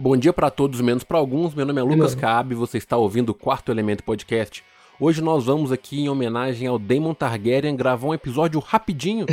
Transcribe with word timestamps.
Bom 0.00 0.16
dia 0.16 0.32
para 0.32 0.50
todos, 0.50 0.80
menos 0.80 1.04
para 1.04 1.18
alguns. 1.18 1.54
Meu 1.54 1.66
nome 1.66 1.78
é 1.78 1.84
Lucas 1.84 2.14
Caab, 2.14 2.54
você 2.54 2.78
está 2.78 2.96
ouvindo 2.96 3.28
o 3.28 3.34
Quarto 3.34 3.70
Elemento 3.70 4.02
Podcast. 4.02 4.64
Hoje 4.98 5.20
nós 5.20 5.44
vamos 5.44 5.70
aqui 5.70 6.00
em 6.00 6.08
homenagem 6.08 6.66
ao 6.66 6.78
Daemon 6.78 7.12
Targaryen 7.12 7.76
gravar 7.76 8.06
um 8.08 8.14
episódio 8.14 8.58
rapidinho 8.60 9.26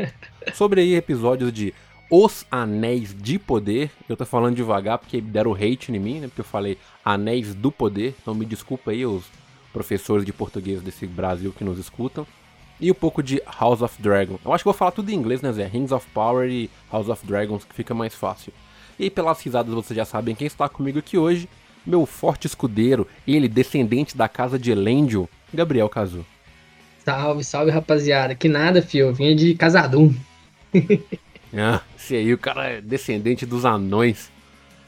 sobre 0.54 0.80
aí 0.80 0.94
episódios 0.94 1.52
de 1.52 1.74
Os 2.10 2.46
Anéis 2.50 3.14
de 3.14 3.38
Poder. 3.38 3.90
Eu 4.08 4.16
tô 4.16 4.24
falando 4.24 4.56
devagar 4.56 4.96
porque 4.96 5.20
deram 5.20 5.52
hate 5.52 5.92
em 5.92 5.98
mim, 5.98 6.20
né? 6.20 6.28
Porque 6.28 6.40
eu 6.40 6.46
falei 6.46 6.78
Anéis 7.04 7.54
do 7.54 7.70
Poder. 7.70 8.14
Então 8.22 8.34
me 8.34 8.46
desculpa 8.46 8.92
aí 8.92 9.04
os 9.04 9.24
professores 9.74 10.24
de 10.24 10.32
português 10.32 10.80
desse 10.80 11.06
Brasil 11.06 11.52
que 11.52 11.64
nos 11.64 11.78
escutam. 11.78 12.26
E 12.80 12.90
um 12.90 12.94
pouco 12.94 13.22
de 13.22 13.42
House 13.60 13.82
of 13.82 14.00
Dragon. 14.00 14.38
Eu 14.42 14.54
acho 14.54 14.64
que 14.64 14.68
vou 14.68 14.72
falar 14.72 14.92
tudo 14.92 15.10
em 15.10 15.14
inglês, 15.14 15.42
né, 15.42 15.52
Zé? 15.52 15.66
Rings 15.66 15.92
of 15.92 16.06
Power 16.14 16.48
e 16.48 16.70
House 16.90 17.10
of 17.10 17.26
Dragons, 17.26 17.62
que 17.62 17.74
fica 17.74 17.92
mais 17.92 18.14
fácil. 18.14 18.54
E 18.98 19.10
pelas 19.10 19.40
risadas 19.40 19.74
vocês 19.74 19.96
já 19.96 20.04
sabem 20.04 20.34
quem 20.34 20.46
está 20.46 20.68
comigo 20.68 20.98
aqui 20.98 21.18
hoje. 21.18 21.48
Meu 21.86 22.06
forte 22.06 22.46
escudeiro, 22.46 23.06
ele, 23.26 23.48
descendente 23.48 24.16
da 24.16 24.28
casa 24.28 24.58
de 24.58 24.70
Elendil, 24.70 25.28
Gabriel 25.52 25.88
Cazu. 25.88 26.24
Salve, 27.04 27.44
salve 27.44 27.70
rapaziada. 27.70 28.34
Que 28.34 28.48
nada, 28.48 28.80
fio. 28.80 29.08
Eu 29.08 29.14
vinha 29.14 29.34
de 29.34 29.54
Casadum. 29.54 30.14
ah, 31.54 31.82
esse 31.96 32.16
aí, 32.16 32.32
o 32.32 32.38
cara 32.38 32.66
é 32.70 32.80
descendente 32.80 33.44
dos 33.44 33.66
anões. 33.66 34.32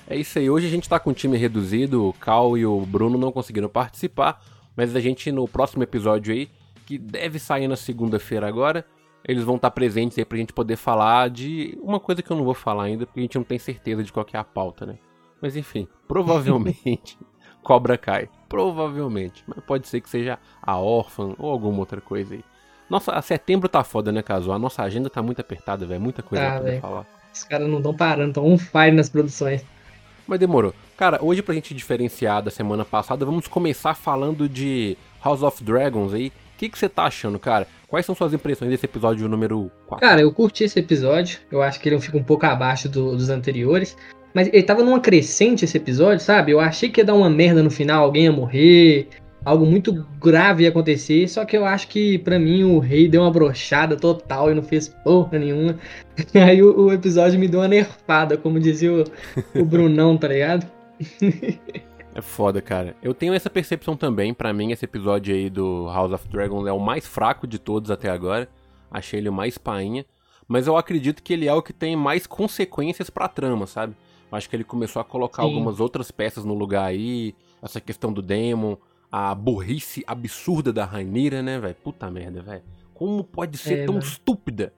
É 0.09 0.17
isso 0.17 0.39
aí. 0.39 0.49
Hoje 0.49 0.67
a 0.67 0.71
gente 0.71 0.89
tá 0.89 0.99
com 0.99 1.11
um 1.11 1.15
time 1.15 1.37
reduzido. 1.37 2.07
O 2.07 2.15
Cal 2.15 2.57
e 2.57 2.65
o 2.65 2.81
Bruno 2.81 3.19
não 3.19 3.31
conseguiram 3.31 3.69
participar. 3.69 4.43
Mas 4.75 4.97
a 4.97 5.01
gente, 5.01 5.31
no 5.31 5.47
próximo 5.47 5.83
episódio 5.83 6.33
aí, 6.33 6.49
que 6.87 6.97
deve 6.97 7.39
sair 7.39 7.69
na 7.69 7.77
segunda-feira 7.77 8.49
agora, 8.49 8.87
eles 9.27 9.45
vão 9.45 9.57
estar 9.57 9.71
presentes 9.71 10.17
aí 10.19 10.25
pra 10.25 10.39
gente 10.39 10.53
poder 10.53 10.77
falar 10.77 11.29
de 11.29 11.77
uma 11.83 11.99
coisa 11.99 12.23
que 12.23 12.31
eu 12.31 12.37
não 12.37 12.45
vou 12.45 12.55
falar 12.55 12.85
ainda, 12.85 13.07
porque 13.07 13.21
a 13.21 13.23
gente 13.23 13.37
não 13.37 13.45
tem 13.45 13.59
certeza 13.59 14.03
de 14.03 14.13
qual 14.13 14.27
é 14.33 14.39
a 14.39 14.45
pauta, 14.45 14.87
né? 14.87 14.99
Mas 15.43 15.57
enfim, 15.57 15.89
provavelmente 16.07 17.19
Cobra 17.67 17.99
cai. 17.99 18.29
Provavelmente. 18.49 19.43
Mas 19.45 19.59
pode 19.65 19.89
ser 19.89 20.01
que 20.01 20.09
seja 20.09 20.39
a 20.63 20.79
órfã 20.79 21.35
ou 21.37 21.51
alguma 21.51 21.81
outra 21.81 22.01
coisa 22.01 22.35
aí. 22.35 22.45
Nossa, 22.89 23.21
setembro 23.21 23.69
tá 23.69 23.83
foda, 23.83 24.13
né, 24.13 24.23
Caso? 24.23 24.53
A 24.53 24.59
nossa 24.59 24.85
agenda 24.85 25.11
tá 25.11 25.21
muito 25.21 25.41
apertada, 25.41 25.85
velho. 25.85 26.01
Muita 26.01 26.23
coisa 26.23 26.45
tá, 26.45 26.51
pra 26.51 26.61
poder 26.61 26.81
falar. 26.81 27.07
Os 27.35 27.43
caras 27.43 27.69
não 27.69 27.79
estão 27.79 27.93
parando, 27.93 28.29
estão 28.29 28.47
on 28.47 28.57
fire 28.57 28.93
nas 28.93 29.09
produções. 29.09 29.67
Mas 30.29 30.39
demorou. 30.39 30.73
Cara, 30.97 31.19
hoje 31.21 31.43
pra 31.43 31.55
gente 31.55 31.75
diferenciar 31.75 32.41
da 32.41 32.53
semana 32.53 32.85
passada, 32.85 33.27
vamos 33.27 33.49
começar 33.49 33.95
falando 33.95 34.49
de 34.49 34.97
House 35.25 35.43
of 35.43 35.65
Dragons 35.65 36.15
aí. 36.15 36.33
O 36.57 36.59
que, 36.59 36.71
você 36.73 36.89
tá 36.89 37.05
achando, 37.05 37.39
cara? 37.39 37.67
Quais 37.87 38.07
são 38.07 38.15
suas 38.15 38.33
impressões 38.33 38.71
desse 38.71 38.87
episódio 38.87 39.29
número 39.29 39.71
4? 39.87 40.09
Cara, 40.09 40.23
eu 40.23 40.33
curti 40.33 40.65
esse 40.65 40.79
episódio. 40.79 41.39
Eu 41.53 41.61
acho 41.61 41.79
que 41.79 41.87
ele 41.87 42.01
fica 42.01 42.17
um 42.17 42.25
pouco 42.25 42.47
abaixo 42.47 42.89
do, 42.89 43.15
dos 43.15 43.29
anteriores. 43.29 43.95
Mas 44.33 44.49
ele 44.49 44.63
tava 44.63 44.83
numa 44.83 44.99
crescente 44.99 45.67
esse 45.67 45.77
episódio, 45.77 46.25
sabe? 46.25 46.53
Eu 46.53 46.59
achei 46.59 46.89
que 46.89 47.03
ia 47.03 47.05
dar 47.05 47.13
uma 47.13 47.29
merda 47.29 47.63
no 47.63 47.71
final, 47.71 48.05
alguém 48.05 48.25
ia 48.25 48.33
morrer, 48.33 49.09
algo 49.45 49.67
muito 49.67 50.07
grave 50.19 50.63
ia 50.63 50.71
acontecer. 50.71 51.29
Só 51.29 51.45
que 51.45 51.59
eu 51.59 51.67
acho 51.67 51.89
que, 51.89 52.19
para 52.21 52.39
mim, 52.39 52.65
o 52.65 52.79
rei 52.79 53.07
deu 53.07 53.21
uma 53.21 53.31
brochada 53.31 53.95
total 53.95 54.51
e 54.51 54.55
não 54.55 54.63
fez 54.63 54.89
porra 54.89 55.39
nenhuma. 55.39 55.79
Aí 56.35 56.63
o, 56.63 56.87
o 56.87 56.93
episódio 56.93 57.39
me 57.39 57.49
deu 57.49 57.61
uma 57.61 57.69
nerfada, 57.69 58.39
como 58.39 58.59
dizia 58.59 58.91
o, 58.95 59.05
o 59.55 59.63
Brunão, 59.63 60.17
tá 60.17 60.29
ligado? 60.29 60.67
É 62.17 62.23
foda, 62.23 62.63
cara. 62.63 62.97
Eu 63.03 63.13
tenho 63.13 63.35
essa 63.35 63.51
percepção 63.51 63.95
também. 63.95 64.33
Para 64.33 64.51
mim, 64.51 64.73
esse 64.73 64.87
episódio 64.87 65.35
aí 65.35 65.51
do 65.51 65.87
House 65.89 66.13
of 66.13 66.27
Dragons 66.29 66.67
é 66.67 66.73
o 66.73 66.81
mais 66.81 67.07
fraco 67.07 67.47
de 67.47 67.59
todos 67.59 67.91
até 67.91 68.09
agora. 68.09 68.49
Achei 68.91 69.21
ele 69.21 69.29
o 69.29 69.33
mais 69.35 69.59
painha. 69.59 70.03
Mas 70.49 70.67
eu 70.67 70.79
acredito 70.79 71.23
que 71.23 71.35
ele 71.35 71.47
é 71.47 71.53
o 71.53 71.61
que 71.61 71.75
tem 71.75 71.95
mais 71.95 72.27
consequências 72.27 73.11
pra 73.11 73.29
trama, 73.29 73.67
sabe? 73.67 73.95
Acho 74.33 74.49
que 74.49 74.57
ele 74.57 74.65
começou 74.65 75.03
a 75.03 75.05
colocar 75.05 75.43
Sim. 75.43 75.49
algumas 75.51 75.79
outras 75.79 76.11
peças 76.11 76.43
no 76.43 76.55
lugar 76.55 76.87
aí. 76.87 77.35
Essa 77.61 77.83
questão 77.83 78.11
do 78.11 78.23
Demon, 78.23 78.79
a 79.13 79.35
burrice 79.35 80.03
absurda 80.07 80.73
da 80.73 80.87
Rainira, 80.87 81.43
né, 81.43 81.59
velho? 81.59 81.75
Puta 81.75 82.11
merda, 82.11 82.41
velho. 82.41 82.63
Como 82.95 83.23
pode 83.23 83.59
ser 83.59 83.81
é, 83.81 83.85
tão 83.85 83.97
mano. 83.97 84.07
estúpida 84.07 84.73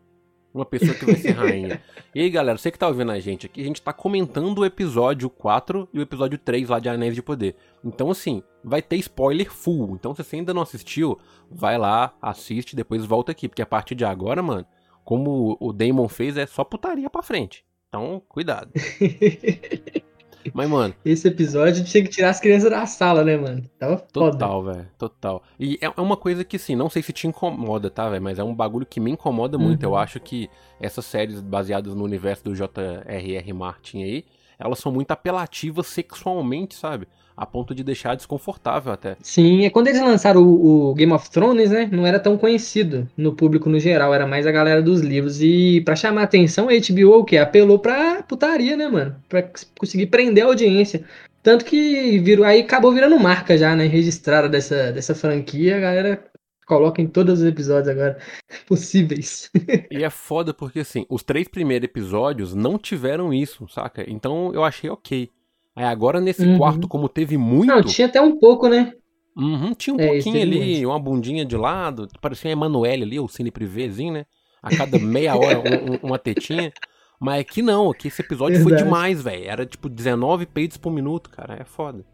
uma 0.59 0.67
pessoa 0.67 0.95
que 0.95 1.05
vai 1.05 1.15
ser 1.17 1.33
rainha. 1.33 1.81
e 2.15 2.21
aí, 2.21 2.31
galera, 2.31 2.59
você 2.59 2.71
que 2.71 2.79
tá 2.79 2.89
ouvindo 2.89 3.13
a 3.13 3.21
gente 3.21 3.47
aqui, 3.47 3.61
a 3.61 3.65
gente 3.65 3.83
tá 3.83 3.93
comentando 3.93 4.59
o 4.59 4.65
episódio 4.65 5.31
4 5.31 5.89
e 5.93 5.99
o 5.99 6.03
episódio 6.03 6.39
3 6.39 6.69
lá 6.69 6.79
de 6.79 6.89
Anéis 6.89 7.15
de 7.15 7.23
Poder. 7.23 7.57
Então, 7.85 8.11
assim, 8.11 8.43
vai 8.63 8.83
ter 8.83 8.97
spoiler 8.97 9.51
full. 9.53 9.95
Então, 9.95 10.15
se 10.15 10.23
você 10.23 10.37
ainda 10.37 10.53
não 10.53 10.63
assistiu, 10.63 11.19
vai 11.51 11.79
lá, 11.79 12.15
assiste, 12.21 12.77
depois 12.77 13.05
volta 13.05 13.33
aqui. 13.33 13.49
Porque 13.49 13.63
a 13.63 13.67
partir 13.67 13.95
de 13.95 14.05
agora, 14.05 14.43
mano, 14.43 14.67
como 15.05 15.57
o 15.61 15.73
Damon 15.73 16.09
fez, 16.09 16.37
é 16.37 16.47
só 16.47 16.65
putaria 16.65 17.09
pra 17.09 17.23
frente. 17.23 17.65
Então, 17.89 18.23
cuidado. 18.29 18.71
Mas, 20.55 20.69
mano. 20.69 20.95
Esse 21.05 21.29
episódio 21.29 21.85
tinha 21.85 22.03
que 22.03 22.11
tirar 22.11 22.31
as 22.31 22.41
crianças 22.41 22.71
da 22.71 22.85
sala, 22.87 23.25
né, 23.25 23.37
mano? 23.37 23.65
Tava 23.79 23.97
Total, 23.97 24.63
velho. 24.63 24.89
Total. 24.99 25.43
E 25.59 25.79
é, 25.81 25.87
é 25.87 26.01
uma 26.01 26.17
coisa 26.17 26.45
que, 26.45 26.57
assim, 26.57 26.77
não 26.77 26.89
sei 26.89 27.03
se 27.03 27.13
te 27.13 27.27
incomoda, 27.27 27.91
tá, 27.91 28.09
velho? 28.09 28.23
Mas 28.23 28.39
é 28.39 28.45
um 28.45 28.55
bagulho 28.55 28.87
que 28.87 29.01
me 29.01 29.11
incomoda 29.11 29.59
muito. 29.59 29.83
Eu 29.83 29.91
uhum. 29.91 29.97
acho 29.97 30.21
que 30.21 30.49
essas 30.81 31.05
séries 31.05 31.41
baseadas 31.41 31.95
no 31.95 32.05
universo 32.05 32.45
do 32.45 32.55
J.R.R. 32.55 33.53
Martin 33.53 34.03
aí, 34.03 34.25
elas 34.59 34.79
são 34.79 34.91
muito 34.91 35.11
apelativas 35.11 35.87
sexualmente, 35.87 36.75
sabe? 36.75 37.07
A 37.39 37.47
ponto 37.47 37.73
de 37.73 37.85
deixar 37.85 38.17
desconfortável 38.17 38.93
até. 38.93 39.17
Sim, 39.23 39.65
é 39.65 39.71
quando 39.71 39.87
eles 39.87 40.01
lançaram 40.01 40.43
o, 40.43 40.91
o, 40.91 40.95
Game 40.95 41.13
of 41.13 41.31
Thrones, 41.31 41.71
né? 41.71 41.89
Não 41.93 42.05
era 42.05 42.19
tão 42.19 42.37
conhecido 42.37 43.09
no 43.17 43.33
público 43.33 43.71
no 43.71 43.79
geral, 43.79 44.13
era 44.13 44.27
mais 44.27 44.45
a 44.45 44.51
galera 44.51 44.83
dos 44.83 45.01
livros. 45.01 45.41
E 45.41 45.81
para 45.83 45.95
chamar 45.95 46.25
atenção, 46.25 46.69
a 46.69 46.73
HBO 46.73 47.21
o 47.21 47.25
quê? 47.25 47.39
Apelou 47.39 47.79
pra 47.79 48.25
putaria, 48.25 48.77
né, 48.77 48.89
mano? 48.89 49.15
Pra 49.29 49.49
conseguir 49.79 50.07
prender 50.07 50.43
a 50.43 50.49
audiência. 50.49 51.05
Tanto 51.41 51.65
que 51.65 52.19
virou, 52.19 52.45
aí 52.45 52.61
acabou 52.61 52.93
virando 52.93 53.19
marca 53.21 53.57
já, 53.57 53.77
né? 53.77 53.87
Registrada 53.87 54.49
dessa, 54.49 54.91
dessa 54.91 55.15
franquia, 55.15 55.77
a 55.77 55.81
galera 55.81 56.25
coloca 56.67 57.01
em 57.01 57.07
todos 57.07 57.41
os 57.41 57.47
episódios 57.47 57.89
agora 57.89 58.19
possíveis. 58.67 59.49
e 59.91 60.03
é 60.03 60.11
foda 60.11 60.53
porque, 60.53 60.81
assim, 60.81 61.07
os 61.09 61.23
três 61.23 61.47
primeiros 61.47 61.85
episódios 61.85 62.53
não 62.53 62.77
tiveram 62.77 63.33
isso, 63.33 63.69
saca? 63.69 64.05
Então 64.09 64.53
eu 64.53 64.65
achei 64.65 64.91
ok. 64.91 65.31
Aí 65.79 65.85
agora 65.85 66.21
nesse 66.21 66.45
uhum. 66.45 66.59
quarto, 66.59 66.89
como 66.89 67.09
teve 67.09 67.39
muito. 67.39 67.69
Não, 67.69 67.81
tinha 67.85 68.09
até 68.09 68.21
um 68.21 68.37
pouco, 68.37 68.67
né? 68.69 68.93
Uhum, 69.37 69.73
tinha 69.75 69.95
um 69.95 70.01
é, 70.01 70.09
pouquinho 70.09 70.43
ali, 70.43 70.59
muito. 70.59 70.89
uma 70.89 70.99
bundinha 70.99 71.45
de 71.45 71.57
lado. 71.57 72.09
Parecia 72.21 72.51
a 72.51 72.53
Emanuele 72.53 73.05
ali, 73.05 73.21
o 73.21 73.29
Cine 73.29 73.53
Privézinho, 73.53 74.13
né? 74.13 74.27
A 74.61 74.75
cada 74.75 74.99
meia 74.99 75.37
hora 75.37 75.61
um, 75.61 76.09
uma 76.09 76.19
tetinha. 76.19 76.73
Mas 77.21 77.43
aqui 77.43 77.63
não, 77.63 77.93
aqui 77.93 78.09
esse 78.09 78.21
episódio 78.21 78.59
Verdade. 78.59 78.83
foi 78.83 78.85
demais, 78.85 79.23
velho. 79.23 79.45
Era 79.45 79.65
tipo 79.65 79.89
19 79.89 80.47
peitos 80.47 80.77
por 80.77 80.91
minuto, 80.91 81.31
cara. 81.31 81.59
É 81.61 81.65
foda. 81.65 82.05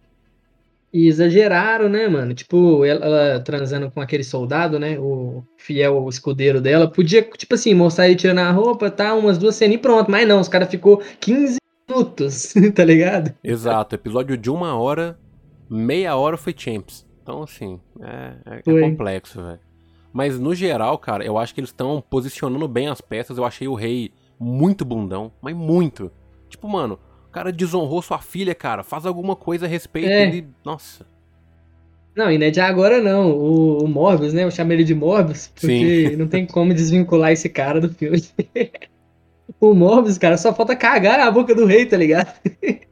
E 0.93 1.07
exageraram, 1.09 1.89
né, 1.89 2.07
mano? 2.07 2.35
Tipo, 2.35 2.85
ela, 2.85 3.03
ela, 3.03 3.41
transando 3.41 3.91
com 3.91 4.03
aquele 4.03 4.25
soldado, 4.25 4.79
né? 4.79 4.99
O 4.99 5.43
fiel 5.57 6.03
o 6.03 6.09
escudeiro 6.11 6.61
dela. 6.61 6.87
Podia, 6.87 7.23
tipo 7.23 7.55
assim, 7.55 7.73
mostrar 7.73 8.09
ele 8.09 8.17
tirando 8.17 8.41
a 8.41 8.51
roupa, 8.51 8.91
tá? 8.91 9.15
Umas 9.15 9.39
duas 9.39 9.57
cenas 9.57 9.77
e 9.77 9.79
pronto. 9.79 10.11
Mas 10.11 10.29
não, 10.29 10.39
os 10.39 10.49
caras 10.49 10.69
ficou 10.69 11.03
15 11.19 11.64
minutos, 11.89 12.55
tá 12.75 12.85
ligado? 12.85 13.35
Exato, 13.43 13.95
episódio 13.95 14.37
de 14.37 14.51
uma 14.51 14.77
hora, 14.77 15.19
meia 15.69 16.17
hora 16.17 16.37
foi 16.37 16.55
Champs. 16.57 17.07
Então, 17.23 17.43
assim, 17.43 17.81
é, 18.01 18.35
é, 18.47 18.71
é 18.71 18.81
complexo, 18.81 19.43
velho. 19.43 19.61
Mas 20.13 20.39
no 20.39 20.55
geral, 20.55 20.97
cara, 20.99 21.25
eu 21.25 21.37
acho 21.39 21.55
que 21.55 21.61
eles 21.61 21.71
estão 21.71 22.03
posicionando 22.09 22.69
bem 22.69 22.87
as 22.87 23.01
peças. 23.01 23.37
Eu 23.37 23.45
achei 23.45 23.67
o 23.67 23.75
rei 23.75 24.13
muito 24.39 24.85
bundão, 24.85 25.33
mas 25.43 25.57
muito. 25.57 26.11
Tipo, 26.49 26.69
mano, 26.69 27.01
o 27.27 27.31
cara 27.33 27.51
desonrou 27.51 28.01
sua 28.01 28.21
filha, 28.21 28.55
cara. 28.55 28.85
Faz 28.85 29.07
alguma 29.07 29.35
coisa 29.35 29.67
a 29.67 29.69
respeito 29.69 30.09
é. 30.09 30.27
dele. 30.27 30.49
Nossa. 30.65 31.05
Não, 32.15 32.31
e 32.31 32.39
não 32.39 32.47
é 32.47 32.51
de 32.51 32.61
agora 32.61 33.01
não. 33.01 33.33
O, 33.33 33.85
o 33.85 33.89
Morbius, 33.89 34.33
né? 34.33 34.45
Eu 34.45 34.51
chamo 34.53 34.73
ele 34.73 34.85
de 34.85 34.95
Morbius, 34.95 35.49
porque 35.49 36.11
Sim. 36.11 36.17
não 36.17 36.29
tem 36.29 36.47
como 36.47 36.73
desvincular 36.73 37.33
esse 37.33 37.49
cara 37.49 37.81
do 37.81 37.89
filme. 37.93 38.23
O 39.61 39.75
Morbius, 39.75 40.19
cara, 40.19 40.37
só 40.37 40.55
falta 40.55 40.75
cagar 40.77 41.21
a 41.21 41.31
boca 41.31 41.55
do 41.55 41.67
rei, 41.67 41.87
tá 41.87 41.97
ligado? 41.97 42.33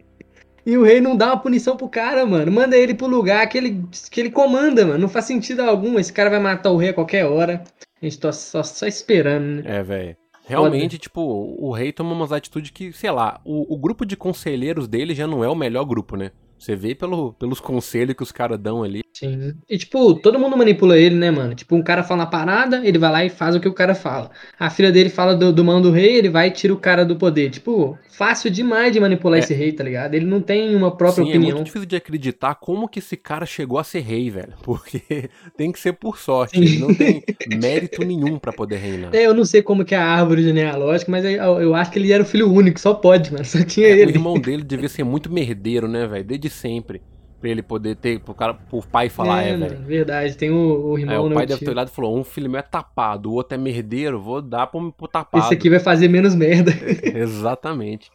e 0.64 0.76
o 0.76 0.84
rei 0.84 1.00
não 1.00 1.16
dá 1.16 1.26
uma 1.26 1.38
punição 1.38 1.77
pro 1.77 1.88
cara, 1.88 2.24
mano. 2.27 2.53
Manda 2.53 2.77
ele 2.77 2.94
pro 2.94 3.06
lugar 3.06 3.47
que 3.48 3.59
ele, 3.59 3.84
que 4.10 4.21
ele 4.21 4.30
comanda, 4.30 4.84
mano. 4.84 4.98
Não 4.98 5.09
faz 5.09 5.24
sentido 5.24 5.60
algum. 5.60 5.98
Esse 5.98 6.12
cara 6.12 6.30
vai 6.30 6.41
matar 6.41 6.71
o 6.71 6.77
rei 6.77 6.91
a 6.91 6.94
qualquer 6.94 7.24
hora. 7.24 7.62
A 8.00 8.04
gente 8.04 8.18
tá 8.18 8.32
só, 8.32 8.62
só 8.62 8.86
esperando, 8.86 9.62
né? 9.62 9.78
É, 9.78 9.82
velho. 9.82 10.16
Realmente, 10.44 10.97
Foda. 10.97 10.98
tipo, 10.98 11.56
o 11.59 11.72
rei 11.72 11.92
toma 11.92 12.12
umas 12.12 12.32
atitudes 12.32 12.71
que, 12.71 12.92
sei 12.92 13.10
lá, 13.10 13.41
o, 13.44 13.74
o 13.74 13.78
grupo 13.78 14.04
de 14.04 14.16
conselheiros 14.16 14.88
dele 14.88 15.15
já 15.15 15.27
não 15.27 15.44
é 15.44 15.48
o 15.48 15.54
melhor 15.54 15.84
grupo, 15.84 16.16
né? 16.16 16.32
Você 16.62 16.76
vê 16.76 16.94
pelo, 16.94 17.32
pelos 17.32 17.59
conselhos 17.59 18.14
que 18.14 18.22
os 18.22 18.30
caras 18.30 18.56
dão 18.56 18.84
ali. 18.84 19.03
Sim. 19.12 19.53
E, 19.68 19.76
tipo, 19.76 20.14
todo 20.14 20.38
mundo 20.38 20.56
manipula 20.56 20.97
ele, 20.97 21.16
né, 21.16 21.28
mano? 21.28 21.56
Tipo, 21.56 21.74
um 21.74 21.82
cara 21.82 22.04
fala 22.04 22.20
uma 22.20 22.30
parada, 22.30 22.86
ele 22.86 22.98
vai 22.98 23.10
lá 23.10 23.24
e 23.24 23.30
faz 23.30 23.56
o 23.56 23.60
que 23.60 23.66
o 23.66 23.74
cara 23.74 23.97
fala. 23.97 24.30
A 24.60 24.70
filha 24.70 24.92
dele 24.92 25.10
fala 25.10 25.34
do, 25.34 25.53
do 25.53 25.64
mão 25.64 25.82
do 25.82 25.91
rei, 25.91 26.16
ele 26.16 26.28
vai 26.28 26.47
e 26.47 26.50
tira 26.53 26.72
o 26.72 26.76
cara 26.76 27.04
do 27.04 27.16
poder. 27.16 27.50
Tipo, 27.50 27.98
fácil 28.09 28.48
demais 28.48 28.92
de 28.92 29.00
manipular 29.00 29.41
é. 29.41 29.42
esse 29.42 29.53
rei, 29.53 29.72
tá 29.72 29.82
ligado? 29.82 30.14
Ele 30.14 30.24
não 30.24 30.41
tem 30.41 30.74
uma 30.76 30.97
própria 30.97 31.24
Sim, 31.24 31.30
opinião. 31.30 31.50
É 31.50 31.54
muito 31.54 31.66
difícil 31.66 31.86
de 31.86 31.97
acreditar 31.97 32.54
como 32.54 32.88
que 32.88 33.00
esse 33.00 33.16
cara 33.16 33.44
chegou 33.44 33.78
a 33.78 33.84
ser 33.84 34.00
rei, 34.00 34.30
velho. 34.30 34.54
Porque 34.62 35.28
tem 35.56 35.72
que 35.72 35.80
ser 35.80 35.94
por 35.94 36.18
sorte. 36.18 36.56
Sim. 36.56 36.62
Ele 36.62 36.78
não 36.78 36.94
tem 36.94 37.24
mérito 37.60 38.04
nenhum 38.04 38.38
para 38.38 38.53
poder 38.53 38.76
reinar. 38.76 39.15
É, 39.15 39.26
eu 39.26 39.34
não 39.34 39.44
sei 39.44 39.62
como 39.62 39.84
que 39.84 39.97
é 39.97 39.98
a 39.98 40.06
árvore 40.06 40.44
genealógica, 40.44 41.10
mas 41.10 41.24
eu, 41.24 41.32
eu, 41.32 41.74
acho 41.74 41.91
que 41.91 41.98
ele 41.98 42.12
era 42.12 42.22
o 42.22 42.26
filho 42.26 42.53
único, 42.53 42.78
só 42.78 42.94
pode, 42.94 43.32
mano. 43.32 43.44
Só 43.53 43.62
tinha 43.65 43.88
é, 43.88 43.91
ele. 43.91 44.12
O 44.12 44.15
irmão 44.15 44.38
dele 44.38 44.62
devia 44.62 44.88
ser 44.88 45.04
muito 45.04 45.30
merdeiro, 45.30 45.88
né, 45.88 46.06
velho? 46.06 46.24
Desde 46.24 46.52
sempre. 46.53 47.03
Pra 47.41 47.51
ele 47.51 47.63
poder 47.63 47.97
ter, 47.97 48.21
pro 48.21 48.34
cara, 48.34 48.54
pro 48.54 48.81
pai 48.87 49.09
falar, 49.09 49.43
é, 49.43 49.51
é 49.51 49.57
velho. 49.57 49.78
Verdade, 49.83 50.37
tem 50.37 50.53
o, 50.53 50.93
o 50.93 50.99
irmão. 50.99 51.15
É, 51.15 51.19
o 51.19 51.34
pai 51.34 51.45
deve 51.45 51.65
ter 51.65 51.71
olhado 51.72 51.89
e 51.89 51.91
falou: 51.91 52.16
um 52.16 52.22
filho 52.22 52.49
meu 52.49 52.60
é 52.60 52.63
tapado, 52.63 53.31
o 53.31 53.34
outro 53.34 53.57
é 53.57 53.59
merdeiro, 53.59 54.21
vou 54.21 54.41
dar 54.41 54.69
pro, 54.69 54.93
pro 54.93 55.09
tapado. 55.09 55.45
Esse 55.45 55.54
aqui 55.54 55.69
vai 55.69 55.81
fazer 55.81 56.07
menos 56.07 56.37
merda. 56.37 56.71
Exatamente. 57.03 58.13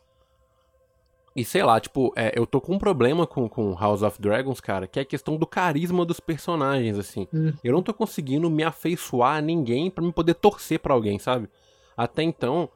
E 1.38 1.46
sei 1.46 1.62
lá, 1.62 1.80
tipo, 1.80 2.12
é, 2.16 2.32
eu 2.36 2.48
tô 2.48 2.60
com 2.60 2.74
um 2.74 2.80
problema 2.80 3.28
com, 3.28 3.48
com 3.48 3.76
House 3.76 4.02
of 4.02 4.20
Dragons, 4.20 4.60
cara, 4.60 4.88
que 4.88 4.98
é 4.98 5.04
a 5.04 5.06
questão 5.06 5.38
do 5.38 5.46
carisma 5.46 6.04
dos 6.04 6.20
personagens, 6.20 6.98
assim. 6.98 7.28
Hum. 7.32 7.54
Eu 7.64 7.74
não 7.74 7.84
tô 7.84 7.94
conseguindo 7.94 8.50
me 8.50 8.64
afeiçoar 8.64 9.36
a 9.38 9.42
ninguém 9.42 9.92
para 9.92 10.04
me 10.04 10.12
poder 10.12 10.34
torcer 10.34 10.80
para 10.80 10.96
alguém, 10.96 11.20
sabe? 11.20 11.48
Até 11.96 12.24
então, 12.24 12.68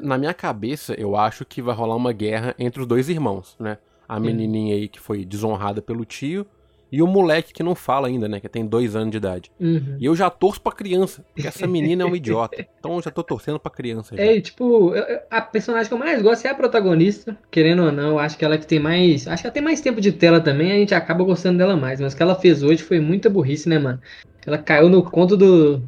na 0.00 0.16
minha 0.16 0.32
cabeça, 0.32 0.94
eu 0.94 1.16
acho 1.16 1.44
que 1.44 1.60
vai 1.60 1.74
rolar 1.74 1.96
uma 1.96 2.12
guerra 2.12 2.54
entre 2.56 2.82
os 2.82 2.86
dois 2.86 3.08
irmãos, 3.08 3.56
né? 3.58 3.78
A 4.16 4.20
menininha 4.20 4.74
aí 4.74 4.88
que 4.88 5.00
foi 5.00 5.24
desonrada 5.24 5.82
pelo 5.82 6.04
tio 6.04 6.46
e 6.94 7.02
o 7.02 7.08
moleque 7.08 7.52
que 7.52 7.60
não 7.60 7.74
fala 7.74 8.06
ainda, 8.06 8.28
né? 8.28 8.38
Que 8.38 8.48
tem 8.48 8.64
dois 8.64 8.94
anos 8.94 9.10
de 9.10 9.16
idade. 9.16 9.50
Uhum. 9.58 9.96
E 9.98 10.04
eu 10.04 10.14
já 10.14 10.30
torço 10.30 10.60
pra 10.60 10.70
criança, 10.70 11.24
porque 11.34 11.48
essa 11.48 11.66
menina 11.66 12.04
é 12.04 12.06
um 12.06 12.14
idiota. 12.16 12.64
Então 12.78 12.94
eu 12.94 13.02
já 13.02 13.10
tô 13.10 13.24
torcendo 13.24 13.58
pra 13.58 13.68
criança. 13.68 14.16
Já. 14.16 14.22
É, 14.22 14.40
tipo, 14.40 14.92
a 15.28 15.40
personagem 15.40 15.88
que 15.88 15.94
eu 15.94 15.98
mais 15.98 16.22
gosto 16.22 16.46
é 16.46 16.50
a 16.50 16.54
protagonista, 16.54 17.36
querendo 17.50 17.82
ou 17.82 17.90
não. 17.90 18.16
Acho 18.16 18.38
que 18.38 18.44
ela 18.44 18.56
que 18.56 18.64
tem 18.64 18.78
mais. 18.78 19.26
Acho 19.26 19.42
que 19.42 19.46
ela 19.48 19.54
tem 19.54 19.62
mais 19.62 19.80
tempo 19.80 20.00
de 20.00 20.12
tela 20.12 20.40
também, 20.40 20.70
a 20.70 20.76
gente 20.76 20.94
acaba 20.94 21.24
gostando 21.24 21.58
dela 21.58 21.76
mais. 21.76 22.00
Mas 22.00 22.12
o 22.14 22.16
que 22.16 22.22
ela 22.22 22.36
fez 22.36 22.62
hoje 22.62 22.84
foi 22.84 23.00
muita 23.00 23.28
burrice, 23.28 23.68
né, 23.68 23.76
mano? 23.76 24.00
Ela 24.46 24.58
caiu 24.58 24.88
no 24.88 25.02
conto 25.02 25.36
do. 25.36 25.82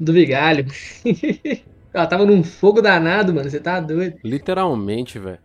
do 0.00 0.12
Vigalho. 0.14 0.64
ela 1.92 2.06
tava 2.06 2.24
num 2.24 2.42
fogo 2.42 2.80
danado, 2.80 3.34
mano. 3.34 3.50
Você 3.50 3.60
tá 3.60 3.80
doido. 3.80 4.16
Literalmente, 4.24 5.18
velho. 5.18 5.38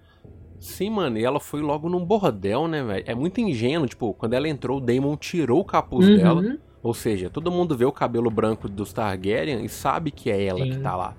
Sim, 0.60 0.90
mano, 0.90 1.18
e 1.18 1.24
ela 1.24 1.40
foi 1.40 1.62
logo 1.62 1.88
num 1.88 2.04
bordel, 2.04 2.68
né, 2.68 2.84
velho? 2.84 3.04
É 3.08 3.14
muito 3.14 3.40
ingênuo, 3.40 3.88
tipo, 3.88 4.14
quando 4.14 4.34
ela 4.34 4.48
entrou, 4.48 4.78
o 4.78 4.82
Damon 4.82 5.16
tirou 5.16 5.60
o 5.60 5.66
capuz 5.66 6.08
uhum. 6.08 6.18
dela. 6.18 6.58
Ou 6.82 6.94
seja, 6.94 7.30
todo 7.30 7.52
mundo 7.52 7.76
vê 7.76 7.86
o 7.86 7.92
cabelo 7.92 8.30
branco 8.30 8.70
dos 8.70 8.94
Targaryen 8.94 9.64
e 9.64 9.70
sabe 9.70 10.12
que 10.12 10.32
é 10.32 10.46
ela 10.46 10.64
Sim. 10.64 10.72
que 10.72 10.80
tá 10.80 10.96
lá. 10.96 11.16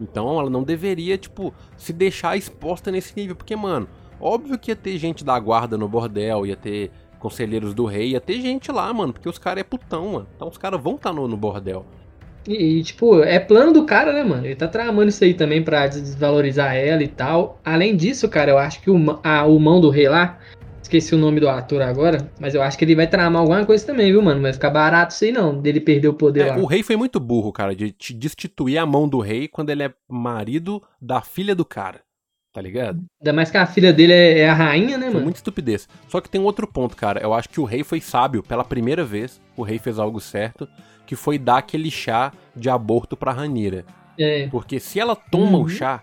Então 0.00 0.38
ela 0.38 0.48
não 0.48 0.62
deveria, 0.62 1.18
tipo, 1.18 1.52
se 1.76 1.92
deixar 1.92 2.36
exposta 2.36 2.90
nesse 2.90 3.14
nível. 3.16 3.34
Porque, 3.34 3.56
mano, 3.56 3.88
óbvio 4.20 4.58
que 4.58 4.70
ia 4.70 4.76
ter 4.76 4.96
gente 4.96 5.24
da 5.24 5.38
guarda 5.38 5.76
no 5.76 5.88
bordel, 5.88 6.46
ia 6.46 6.56
ter 6.56 6.90
conselheiros 7.18 7.74
do 7.74 7.84
rei, 7.84 8.10
ia 8.10 8.20
ter 8.20 8.40
gente 8.40 8.70
lá, 8.70 8.92
mano. 8.92 9.12
Porque 9.12 9.28
os 9.28 9.38
caras 9.38 9.62
é 9.62 9.64
putão, 9.64 10.12
mano. 10.12 10.26
Então 10.36 10.48
os 10.48 10.58
caras 10.58 10.80
vão 10.80 10.94
estar 10.94 11.10
tá 11.10 11.16
no, 11.16 11.26
no 11.26 11.36
bordel. 11.36 11.84
E, 12.46 12.82
tipo, 12.82 13.22
é 13.22 13.38
plano 13.38 13.72
do 13.72 13.84
cara, 13.84 14.12
né, 14.12 14.22
mano? 14.22 14.46
Ele 14.46 14.56
tá 14.56 14.66
tramando 14.66 15.08
isso 15.08 15.22
aí 15.22 15.34
também 15.34 15.62
pra 15.62 15.86
desvalorizar 15.86 16.74
ela 16.74 17.02
e 17.02 17.08
tal. 17.08 17.60
Além 17.64 17.96
disso, 17.96 18.28
cara, 18.28 18.50
eu 18.50 18.58
acho 18.58 18.80
que 18.80 18.90
o, 18.90 19.20
a, 19.22 19.44
o 19.44 19.58
mão 19.58 19.80
do 19.80 19.90
rei 19.90 20.08
lá, 20.08 20.38
esqueci 20.82 21.14
o 21.14 21.18
nome 21.18 21.40
do 21.40 21.48
ator 21.48 21.82
agora, 21.82 22.30
mas 22.40 22.54
eu 22.54 22.62
acho 22.62 22.78
que 22.78 22.84
ele 22.84 22.94
vai 22.94 23.06
tramar 23.06 23.42
alguma 23.42 23.64
coisa 23.66 23.84
também, 23.84 24.10
viu, 24.10 24.22
mano? 24.22 24.40
Vai 24.40 24.52
ficar 24.52 24.70
barato 24.70 25.12
isso 25.12 25.24
aí 25.24 25.32
não, 25.32 25.60
dele 25.60 25.80
perder 25.80 26.08
o 26.08 26.14
poder 26.14 26.46
é, 26.46 26.50
lá. 26.50 26.58
O 26.58 26.66
rei 26.66 26.82
foi 26.82 26.96
muito 26.96 27.20
burro, 27.20 27.52
cara, 27.52 27.76
de 27.76 27.92
te 27.92 28.14
destituir 28.14 28.78
a 28.78 28.86
mão 28.86 29.06
do 29.06 29.20
rei 29.20 29.46
quando 29.46 29.70
ele 29.70 29.82
é 29.82 29.92
marido 30.08 30.82
da 31.00 31.20
filha 31.20 31.54
do 31.54 31.64
cara. 31.64 32.00
Tá 32.50 32.62
ligado? 32.62 33.04
Ainda 33.20 33.32
mais 33.32 33.50
que 33.50 33.58
a 33.58 33.66
filha 33.66 33.92
dele 33.92 34.12
é, 34.12 34.38
é 34.40 34.48
a 34.48 34.54
rainha, 34.54 34.96
né, 34.96 35.04
foi 35.04 35.14
mano? 35.14 35.24
Muita 35.24 35.38
estupidez. 35.38 35.86
Só 36.08 36.18
que 36.20 36.30
tem 36.30 36.40
um 36.40 36.44
outro 36.44 36.66
ponto, 36.66 36.96
cara. 36.96 37.20
Eu 37.22 37.34
acho 37.34 37.48
que 37.48 37.60
o 37.60 37.64
rei 37.64 37.84
foi 37.84 38.00
sábio 38.00 38.42
pela 38.42 38.64
primeira 38.64 39.04
vez. 39.04 39.40
O 39.54 39.62
rei 39.62 39.78
fez 39.78 39.98
algo 39.98 40.18
certo 40.18 40.66
que 41.08 41.16
foi 41.16 41.38
dar 41.38 41.56
aquele 41.56 41.90
chá 41.90 42.30
de 42.54 42.68
aborto 42.68 43.16
pra 43.16 43.32
Ranira. 43.32 43.86
É. 44.18 44.46
Porque 44.48 44.78
se 44.78 45.00
ela 45.00 45.16
toma 45.16 45.56
uhum. 45.56 45.64
o 45.64 45.68
chá, 45.70 46.02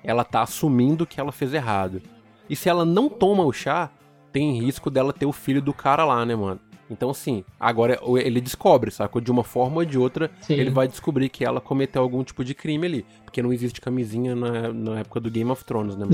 ela 0.00 0.22
tá 0.22 0.42
assumindo 0.42 1.04
que 1.04 1.18
ela 1.18 1.32
fez 1.32 1.52
errado. 1.52 2.00
E 2.48 2.54
se 2.54 2.68
ela 2.68 2.84
não 2.84 3.08
toma 3.08 3.44
o 3.44 3.52
chá, 3.52 3.90
tem 4.30 4.56
risco 4.60 4.92
dela 4.92 5.12
ter 5.12 5.26
o 5.26 5.32
filho 5.32 5.60
do 5.60 5.74
cara 5.74 6.04
lá, 6.04 6.24
né, 6.24 6.36
mano? 6.36 6.60
Então, 6.90 7.10
assim, 7.10 7.44
agora 7.58 7.98
ele 8.18 8.40
descobre, 8.40 8.90
sacou? 8.90 9.20
De 9.20 9.30
uma 9.30 9.44
forma 9.44 9.78
ou 9.78 9.84
de 9.84 9.98
outra, 9.98 10.30
Sim. 10.40 10.54
ele 10.54 10.70
vai 10.70 10.86
descobrir 10.86 11.28
que 11.28 11.44
ela 11.44 11.60
cometeu 11.60 12.02
algum 12.02 12.22
tipo 12.22 12.44
de 12.44 12.54
crime 12.54 12.86
ali. 12.86 13.06
Porque 13.24 13.42
não 13.42 13.52
existe 13.52 13.80
camisinha 13.80 14.34
na, 14.36 14.72
na 14.72 15.00
época 15.00 15.20
do 15.20 15.30
Game 15.30 15.50
of 15.50 15.64
Thrones, 15.64 15.96
né? 15.96 16.06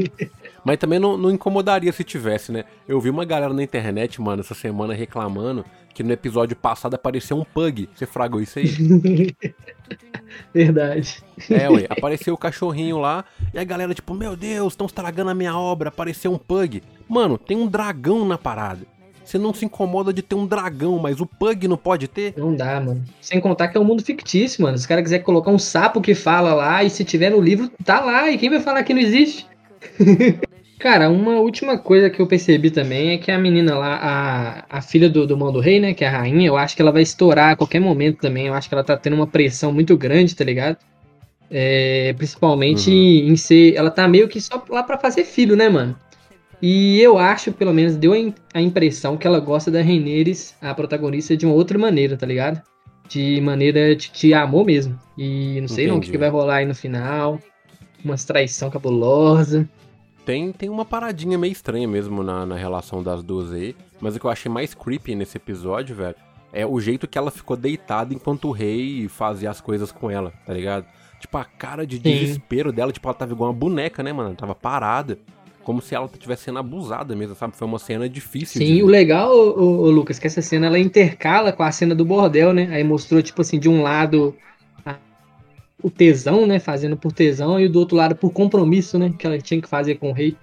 Mas 0.64 0.78
também 0.78 0.98
não, 0.98 1.16
não 1.18 1.30
incomodaria 1.30 1.92
se 1.92 2.04
tivesse, 2.04 2.52
né? 2.52 2.64
Eu 2.88 3.00
vi 3.00 3.10
uma 3.10 3.24
galera 3.24 3.52
na 3.52 3.62
internet, 3.62 4.20
mano, 4.20 4.40
essa 4.40 4.54
semana 4.54 4.94
reclamando 4.94 5.64
que 5.94 6.02
no 6.02 6.12
episódio 6.12 6.56
passado 6.56 6.94
apareceu 6.94 7.38
um 7.38 7.44
pug. 7.44 7.88
Você 7.94 8.04
fragou 8.04 8.40
isso 8.40 8.58
aí? 8.58 8.66
Verdade. 10.52 11.22
É, 11.48 11.70
ué, 11.70 11.86
apareceu 11.88 12.34
o 12.34 12.38
cachorrinho 12.38 12.98
lá 12.98 13.24
e 13.52 13.58
a 13.58 13.64
galera, 13.64 13.94
tipo, 13.94 14.12
meu 14.12 14.34
Deus, 14.34 14.72
estão 14.72 14.86
estragando 14.86 15.30
a 15.30 15.34
minha 15.34 15.56
obra, 15.56 15.90
apareceu 15.90 16.32
um 16.32 16.38
pug. 16.38 16.82
Mano, 17.08 17.38
tem 17.38 17.56
um 17.56 17.68
dragão 17.68 18.26
na 18.26 18.36
parada. 18.36 18.84
Você 19.24 19.38
não 19.38 19.54
se 19.54 19.64
incomoda 19.64 20.12
de 20.12 20.22
ter 20.22 20.34
um 20.34 20.46
dragão, 20.46 20.98
mas 20.98 21.20
o 21.20 21.26
Pug 21.26 21.66
não 21.66 21.76
pode 21.76 22.06
ter? 22.06 22.34
Não 22.36 22.54
dá, 22.54 22.80
mano. 22.80 23.02
Sem 23.20 23.40
contar 23.40 23.68
que 23.68 23.76
é 23.76 23.80
um 23.80 23.84
mundo 23.84 24.04
fictício, 24.04 24.62
mano. 24.62 24.76
Se 24.76 24.84
o 24.84 24.88
cara 24.88 25.02
quiser 25.02 25.20
colocar 25.20 25.50
um 25.50 25.58
sapo 25.58 26.00
que 26.00 26.14
fala 26.14 26.52
lá, 26.52 26.84
e 26.84 26.90
se 26.90 27.04
tiver 27.04 27.30
no 27.30 27.40
livro, 27.40 27.70
tá 27.84 28.00
lá. 28.00 28.30
E 28.30 28.36
quem 28.36 28.50
vai 28.50 28.60
falar 28.60 28.82
que 28.84 28.92
não 28.92 29.00
existe? 29.00 29.46
Cara, 30.78 31.08
uma 31.08 31.36
última 31.36 31.78
coisa 31.78 32.10
que 32.10 32.20
eu 32.20 32.26
percebi 32.26 32.70
também 32.70 33.12
é 33.12 33.18
que 33.18 33.30
a 33.30 33.38
menina 33.38 33.78
lá, 33.78 33.94
a, 34.68 34.78
a 34.78 34.82
filha 34.82 35.08
do, 35.08 35.26
do 35.26 35.34
mão 35.34 35.50
do 35.50 35.58
rei, 35.58 35.80
né, 35.80 35.94
que 35.94 36.04
é 36.04 36.08
a 36.08 36.10
rainha, 36.10 36.46
eu 36.46 36.58
acho 36.58 36.76
que 36.76 36.82
ela 36.82 36.92
vai 36.92 37.00
estourar 37.00 37.52
a 37.52 37.56
qualquer 37.56 37.80
momento 37.80 38.18
também. 38.18 38.48
Eu 38.48 38.54
acho 38.54 38.68
que 38.68 38.74
ela 38.74 38.84
tá 38.84 38.94
tendo 38.94 39.16
uma 39.16 39.26
pressão 39.26 39.72
muito 39.72 39.96
grande, 39.96 40.36
tá 40.36 40.44
ligado? 40.44 40.76
É, 41.50 42.12
principalmente 42.18 42.90
uhum. 42.90 43.32
em 43.32 43.36
ser. 43.36 43.74
Ela 43.76 43.90
tá 43.90 44.06
meio 44.06 44.28
que 44.28 44.40
só 44.40 44.62
lá 44.68 44.82
pra 44.82 44.98
fazer 44.98 45.24
filho, 45.24 45.56
né, 45.56 45.68
mano? 45.68 45.96
E 46.66 46.98
eu 46.98 47.18
acho, 47.18 47.52
pelo 47.52 47.74
menos, 47.74 47.94
deu 47.94 48.14
a 48.54 48.58
impressão 48.62 49.18
que 49.18 49.26
ela 49.26 49.38
gosta 49.38 49.70
da 49.70 49.82
Rhaenyra, 49.82 50.32
a 50.62 50.74
protagonista, 50.74 51.36
de 51.36 51.44
uma 51.44 51.54
outra 51.54 51.78
maneira, 51.78 52.16
tá 52.16 52.24
ligado? 52.24 52.62
De 53.06 53.38
maneira 53.42 53.94
de 53.94 54.10
te 54.10 54.32
amor 54.32 54.64
mesmo. 54.64 54.98
E 55.18 55.60
não 55.60 55.68
sei 55.68 55.84
Entendi. 55.84 55.88
não 55.90 55.98
o 55.98 56.00
que, 56.00 56.10
que 56.10 56.16
vai 56.16 56.30
rolar 56.30 56.54
aí 56.56 56.64
no 56.64 56.74
final. 56.74 57.38
Uma 58.02 58.16
traição 58.16 58.70
cabulosa. 58.70 59.68
Tem, 60.24 60.52
tem 60.52 60.70
uma 60.70 60.86
paradinha 60.86 61.36
meio 61.36 61.52
estranha 61.52 61.86
mesmo 61.86 62.22
na, 62.22 62.46
na 62.46 62.56
relação 62.56 63.02
das 63.02 63.22
duas 63.22 63.52
aí. 63.52 63.76
Mas 64.00 64.16
o 64.16 64.18
que 64.18 64.24
eu 64.24 64.30
achei 64.30 64.50
mais 64.50 64.72
creepy 64.72 65.14
nesse 65.14 65.36
episódio, 65.36 65.94
velho, 65.94 66.16
é 66.50 66.64
o 66.64 66.80
jeito 66.80 67.06
que 67.06 67.18
ela 67.18 67.30
ficou 67.30 67.58
deitada 67.58 68.14
enquanto 68.14 68.48
o 68.48 68.52
rei 68.52 69.06
fazia 69.06 69.50
as 69.50 69.60
coisas 69.60 69.92
com 69.92 70.10
ela, 70.10 70.32
tá 70.46 70.54
ligado? 70.54 70.86
Tipo, 71.20 71.36
a 71.36 71.44
cara 71.44 71.86
de 71.86 71.98
desespero 71.98 72.70
Sim. 72.70 72.76
dela, 72.76 72.90
tipo, 72.90 73.06
ela 73.06 73.14
tava 73.14 73.32
igual 73.32 73.50
uma 73.50 73.54
boneca, 73.54 74.02
né, 74.02 74.14
mano? 74.14 74.30
Ela 74.30 74.36
tava 74.36 74.54
parada. 74.54 75.18
Como 75.64 75.80
se 75.80 75.94
ela 75.94 76.06
estivesse 76.06 76.44
sendo 76.44 76.58
abusada 76.58 77.16
mesmo, 77.16 77.34
sabe? 77.34 77.56
Foi 77.56 77.66
uma 77.66 77.78
cena 77.78 78.08
difícil. 78.08 78.60
Sim, 78.60 78.76
de... 78.76 78.82
o 78.82 78.86
legal, 78.86 79.34
o, 79.34 79.90
Lucas, 79.90 80.18
que 80.18 80.26
essa 80.26 80.42
cena 80.42 80.66
ela 80.66 80.78
intercala 80.78 81.52
com 81.52 81.62
a 81.62 81.72
cena 81.72 81.94
do 81.94 82.04
bordel, 82.04 82.52
né? 82.52 82.68
Aí 82.70 82.84
mostrou, 82.84 83.22
tipo 83.22 83.40
assim, 83.40 83.58
de 83.58 83.68
um 83.68 83.82
lado 83.82 84.34
o 85.82 85.90
tesão, 85.90 86.46
né? 86.46 86.58
Fazendo 86.58 86.96
por 86.96 87.12
tesão, 87.12 87.60
e 87.60 87.68
do 87.68 87.78
outro 87.78 87.96
lado 87.96 88.16
por 88.16 88.30
compromisso, 88.30 88.98
né? 88.98 89.12
Que 89.18 89.26
ela 89.26 89.38
tinha 89.38 89.60
que 89.60 89.68
fazer 89.68 89.96
com 89.96 90.10
o 90.10 90.12
rei. 90.12 90.36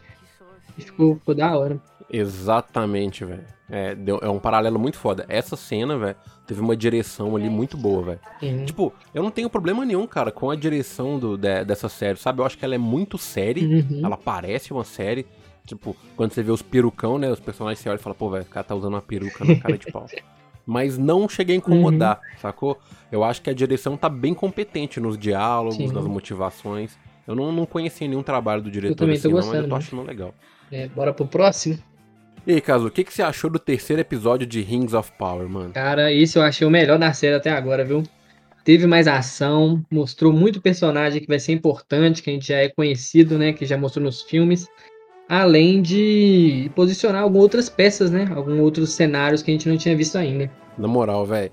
E 0.77 0.81
ficou, 0.81 1.15
ficou 1.15 1.33
da 1.33 1.57
hora. 1.57 1.79
Exatamente, 2.11 3.23
velho. 3.23 3.45
É, 3.69 3.95
deu, 3.95 4.19
é 4.21 4.29
um 4.29 4.39
paralelo 4.39 4.77
muito 4.77 4.97
foda. 4.97 5.25
Essa 5.29 5.55
cena, 5.55 5.97
velho, 5.97 6.15
teve 6.45 6.59
uma 6.59 6.75
direção 6.75 7.35
ali 7.35 7.49
muito 7.49 7.77
boa, 7.77 8.03
velho. 8.03 8.19
Uhum. 8.41 8.65
Tipo, 8.65 8.93
eu 9.13 9.23
não 9.23 9.31
tenho 9.31 9.49
problema 9.49 9.85
nenhum, 9.85 10.05
cara, 10.05 10.31
com 10.31 10.51
a 10.51 10.55
direção 10.55 11.17
do, 11.17 11.37
de, 11.37 11.63
dessa 11.63 11.87
série, 11.87 12.17
sabe? 12.17 12.41
Eu 12.41 12.45
acho 12.45 12.57
que 12.57 12.65
ela 12.65 12.75
é 12.75 12.77
muito 12.77 13.17
série, 13.17 13.65
uhum. 13.65 14.01
ela 14.03 14.17
parece 14.17 14.73
uma 14.73 14.83
série. 14.83 15.25
Tipo, 15.65 15.95
quando 16.17 16.33
você 16.33 16.43
vê 16.43 16.51
os 16.51 16.61
perucão, 16.61 17.17
né? 17.17 17.31
Os 17.31 17.39
personagens 17.39 17.79
você 17.79 17.87
olha 17.87 17.97
e 17.97 18.01
fala, 18.01 18.15
pô, 18.15 18.29
velho, 18.29 18.43
o 18.43 18.47
cara 18.47 18.63
tá 18.63 18.75
usando 18.75 18.93
uma 18.93 19.01
peruca 19.01 19.45
na 19.45 19.55
cara 19.55 19.77
de 19.77 19.89
pau. 19.89 20.05
mas 20.65 20.97
não 20.97 21.29
cheguei 21.29 21.55
a 21.55 21.57
incomodar, 21.57 22.17
uhum. 22.17 22.37
sacou? 22.39 22.79
Eu 23.11 23.23
acho 23.23 23.41
que 23.41 23.49
a 23.49 23.53
direção 23.53 23.95
tá 23.95 24.09
bem 24.09 24.33
competente 24.33 24.99
nos 24.99 25.17
diálogos, 25.17 25.77
Sim. 25.77 25.91
nas 25.91 26.05
motivações. 26.05 26.97
Eu 27.27 27.35
não, 27.35 27.51
não 27.51 27.65
conheci 27.65 28.07
nenhum 28.07 28.23
trabalho 28.23 28.61
do 28.61 28.71
diretor 28.71 29.09
assim, 29.09 29.27
não, 29.29 29.35
mas 29.35 29.53
eu 29.53 29.69
tô 29.69 29.75
achando 29.75 30.01
legal. 30.01 30.33
É, 30.71 30.87
bora 30.87 31.13
pro 31.13 31.25
próximo. 31.25 31.77
E 32.45 32.53
aí, 32.53 32.61
Caso, 32.61 32.87
o 32.87 32.91
que, 32.91 33.03
que 33.03 33.13
você 33.13 33.21
achou 33.21 33.49
do 33.49 33.59
terceiro 33.59 34.01
episódio 34.01 34.47
de 34.47 34.61
Rings 34.61 34.93
of 34.93 35.11
Power, 35.17 35.47
mano? 35.47 35.73
Cara, 35.73 36.11
esse 36.11 36.37
eu 36.37 36.41
achei 36.43 36.65
o 36.65 36.71
melhor 36.71 36.97
da 36.97 37.13
série 37.13 37.35
até 37.35 37.51
agora, 37.51 37.85
viu? 37.85 38.03
Teve 38.63 38.85
mais 38.87 39.07
ação, 39.07 39.83
mostrou 39.91 40.31
muito 40.33 40.61
personagem 40.61 41.21
que 41.21 41.27
vai 41.27 41.39
ser 41.39 41.51
importante, 41.51 42.21
que 42.21 42.29
a 42.29 42.33
gente 42.33 42.47
já 42.47 42.57
é 42.57 42.69
conhecido, 42.69 43.37
né? 43.37 43.53
Que 43.53 43.65
já 43.65 43.77
mostrou 43.77 44.03
nos 44.05 44.21
filmes. 44.21 44.67
além 45.29 45.81
de 45.81 46.69
posicionar 46.75 47.21
algumas 47.23 47.43
outras 47.43 47.69
peças, 47.69 48.11
né? 48.11 48.27
Alguns 48.35 48.59
outros 48.59 48.91
cenários 48.93 49.41
que 49.41 49.49
a 49.49 49.53
gente 49.53 49.69
não 49.69 49.77
tinha 49.77 49.95
visto 49.95 50.17
ainda. 50.17 50.51
Na 50.77 50.87
moral, 50.87 51.25
velho. 51.25 51.51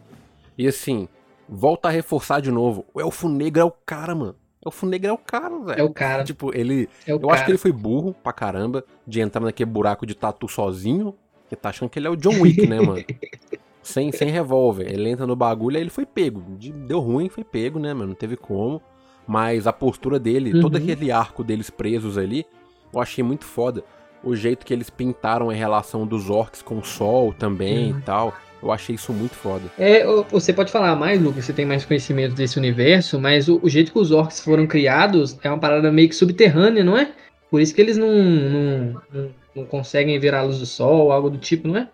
E 0.57 0.67
assim, 0.67 1.07
volta 1.49 1.89
a 1.89 1.91
reforçar 1.91 2.41
de 2.41 2.51
novo. 2.51 2.85
O 2.93 3.01
Elfo 3.01 3.29
Negro 3.29 3.63
é 3.63 3.65
o 3.65 3.71
cara, 3.71 4.15
mano. 4.15 4.35
O 4.69 4.71
Elfo 4.71 4.87
Negro 4.87 5.09
é 5.11 5.13
o 5.13 5.19
cara, 5.19 5.59
velho. 5.59 5.81
É 5.81 5.83
o 5.83 5.91
cara. 5.93 6.25
Tipo, 6.25 6.55
ele. 6.57 6.89
É 7.07 7.13
eu 7.13 7.21
cara. 7.21 7.33
acho 7.35 7.45
que 7.45 7.51
ele 7.51 7.59
foi 7.59 7.73
burro 7.73 8.15
pra 8.23 8.33
caramba 8.33 8.85
de 9.07 9.21
entrar 9.21 9.41
naquele 9.43 9.71
buraco 9.71 10.07
de 10.07 10.15
tatu 10.15 10.47
sozinho. 10.49 11.15
Que 11.49 11.57
tá 11.57 11.71
achando 11.71 11.89
que 11.89 11.99
ele 11.99 12.07
é 12.07 12.11
o 12.11 12.17
John 12.17 12.41
Wick, 12.43 12.67
né, 12.67 12.79
mano? 12.81 13.03
sem, 13.83 14.13
sem 14.13 14.29
revólver. 14.31 14.87
Ele 14.93 15.09
entra 15.09 15.27
no 15.27 15.35
bagulho 15.35 15.77
aí 15.77 15.83
ele 15.83 15.91
foi 15.91 16.05
pego. 16.05 16.43
De- 16.59 16.73
Deu 16.73 17.01
ruim, 17.01 17.29
foi 17.29 17.43
pego, 17.45 17.79
né, 17.79 17.95
mano? 17.95 18.09
Não 18.09 18.15
teve 18.15 18.37
como. 18.37 18.83
Mas 19.27 19.67
a 19.67 19.73
postura 19.73 20.19
dele, 20.19 20.53
Uhum. 20.55 20.61
todo 20.61 20.77
aquele 20.77 21.11
arco 21.11 21.43
deles 21.43 21.71
presos 21.71 22.19
ali, 22.19 22.45
eu 22.93 23.01
achei 23.01 23.25
muito 23.25 23.45
foda. 23.45 23.83
O 24.23 24.35
jeito 24.35 24.67
que 24.67 24.73
eles 24.75 24.91
pintaram 24.91 25.49
a 25.49 25.55
relação 25.55 26.07
dos 26.07 26.29
orcs 26.29 26.61
com 26.61 26.79
o 26.79 26.85
sol 26.85 27.33
também 27.33 27.93
Uhum. 27.93 27.99
e 27.99 28.03
tal. 28.03 28.35
Eu 28.63 28.73
achei 28.73 28.95
isso 28.97 29.13
muito 29.13 29.35
foda. 29.37 29.65
É, 29.79 30.05
você 30.31 30.53
pode 30.53 30.73
falar 30.73 30.97
mais, 30.97 31.21
Lucas, 31.23 31.45
você 31.45 31.53
tem 31.53 31.65
mais 31.65 31.85
conhecimento 31.85 32.35
desse 32.35 32.59
universo, 32.59 33.21
mas 33.21 33.49
o, 33.49 33.61
o 33.63 33.69
jeito 33.69 33.93
que 33.93 33.99
os 33.99 34.11
orcs 34.11 34.41
foram 34.41 34.67
criados 34.67 35.39
é 35.43 35.49
uma 35.49 35.59
parada 35.59 35.93
meio 35.93 36.09
que 36.09 36.15
subterrânea, 36.17 36.83
não 36.83 36.97
é? 36.97 37.13
Por 37.51 37.61
isso 37.61 37.75
que 37.75 37.81
eles 37.81 37.97
não, 37.97 38.13
não, 38.13 39.03
não, 39.13 39.31
não 39.57 39.65
conseguem 39.65 40.19
ver 40.19 40.35
a 40.35 40.43
luz 40.43 40.59
do 40.59 40.67
sol, 40.67 41.13
algo 41.13 41.31
do 41.31 41.39
tipo, 41.39 41.69
não 41.69 41.77
é? 41.79 41.89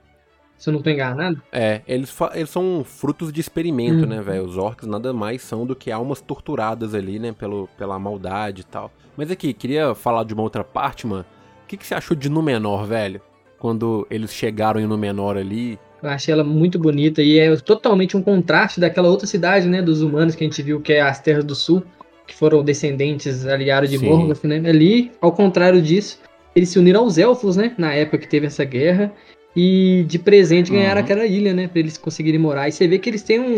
Se 0.57 0.71
eu 0.71 0.73
não 0.73 0.81
tô 0.81 0.89
enganado. 0.89 1.43
É, 1.53 1.83
eles, 1.87 2.17
eles 2.35 2.49
são 2.49 2.83
frutos 2.85 3.33
de 3.33 3.41
experimento, 3.41 4.03
Uhum. 4.05 4.07
né, 4.07 4.23
velho? 4.23 4.45
Os 4.45 4.57
orcs 4.57 4.87
nada 4.89 5.13
mais 5.13 5.43
são 5.43 5.67
do 5.67 5.77
que 5.77 5.91
almas 5.91 6.21
torturadas 6.21 6.95
ali, 6.95 7.19
né, 7.19 7.33
pelo, 7.33 7.69
pela 7.77 7.99
maldade 7.99 8.63
e 8.63 8.65
tal. 8.65 8.91
Mas 9.17 9.31
aqui, 9.31 9.53
queria 9.53 9.95
falar 9.95 10.25
de 10.25 10.33
uma 10.33 10.43
outra 10.43 10.65
parte, 10.65 11.07
mano. 11.07 11.25
O 11.65 11.67
que, 11.67 11.77
que 11.77 11.87
você 11.87 11.95
achou 11.95 12.17
de 12.17 12.29
Númenor, 12.29 12.85
velho? 12.87 13.21
Quando 13.59 14.07
eles 14.11 14.33
chegaram 14.33 14.81
em 14.81 14.87
Númenor 14.87 15.37
ali. 15.37 15.79
Eu 16.05 16.11
achei 16.11 16.33
ela 16.33 16.45
muito 16.45 16.79
bonita 16.79 17.23
e 17.23 17.39
é 17.39 17.57
totalmente 17.57 18.17
um 18.17 18.23
contraste 18.23 18.79
daquela 18.79 19.09
outra 19.09 19.27
cidade, 19.27 19.67
né, 19.69 19.81
dos 19.81 20.03
humanos 20.03 20.35
que 20.35 20.45
a 20.45 20.47
gente 20.47 20.63
viu, 20.63 20.81
que 20.81 20.93
é 20.93 21.01
as 21.01 21.19
Terras 21.21 21.45
do 21.45 21.55
Sul, 21.55 21.83
que 22.27 22.35
foram 22.35 22.63
descendentes 22.63 23.47
aliados 23.47 23.89
de. 23.91 23.99
Morgoth, 23.99 24.45
né? 24.45 24.63
Ali, 24.69 25.11
ao 25.21 25.33
contrário 25.33 25.81
disso, 25.81 26.21
eles 26.55 26.69
se 26.69 26.79
uniram 26.79 27.01
aos 27.01 27.17
elfos, 27.19 27.57
né, 27.57 27.73
na 27.79 27.93
época 27.95 28.19
que 28.19 28.29
teve 28.29 28.47
essa 28.47 28.65
guerra. 28.65 29.13
E 29.57 30.05
de 30.09 30.19
presente 30.19 30.73
ganharam 30.73 30.99
Uhum. 30.99 31.05
aquela 31.05 31.25
ilha, 31.27 31.55
né? 31.55 31.69
Pra 31.69 31.79
eles 31.79 31.97
conseguirem 31.97 32.41
morar. 32.41 32.69
E 32.69 32.73
você 32.73 32.89
vê 32.89 32.99
que 32.99 33.09
eles 33.09 33.23
têm 33.23 33.39
um, 33.39 33.53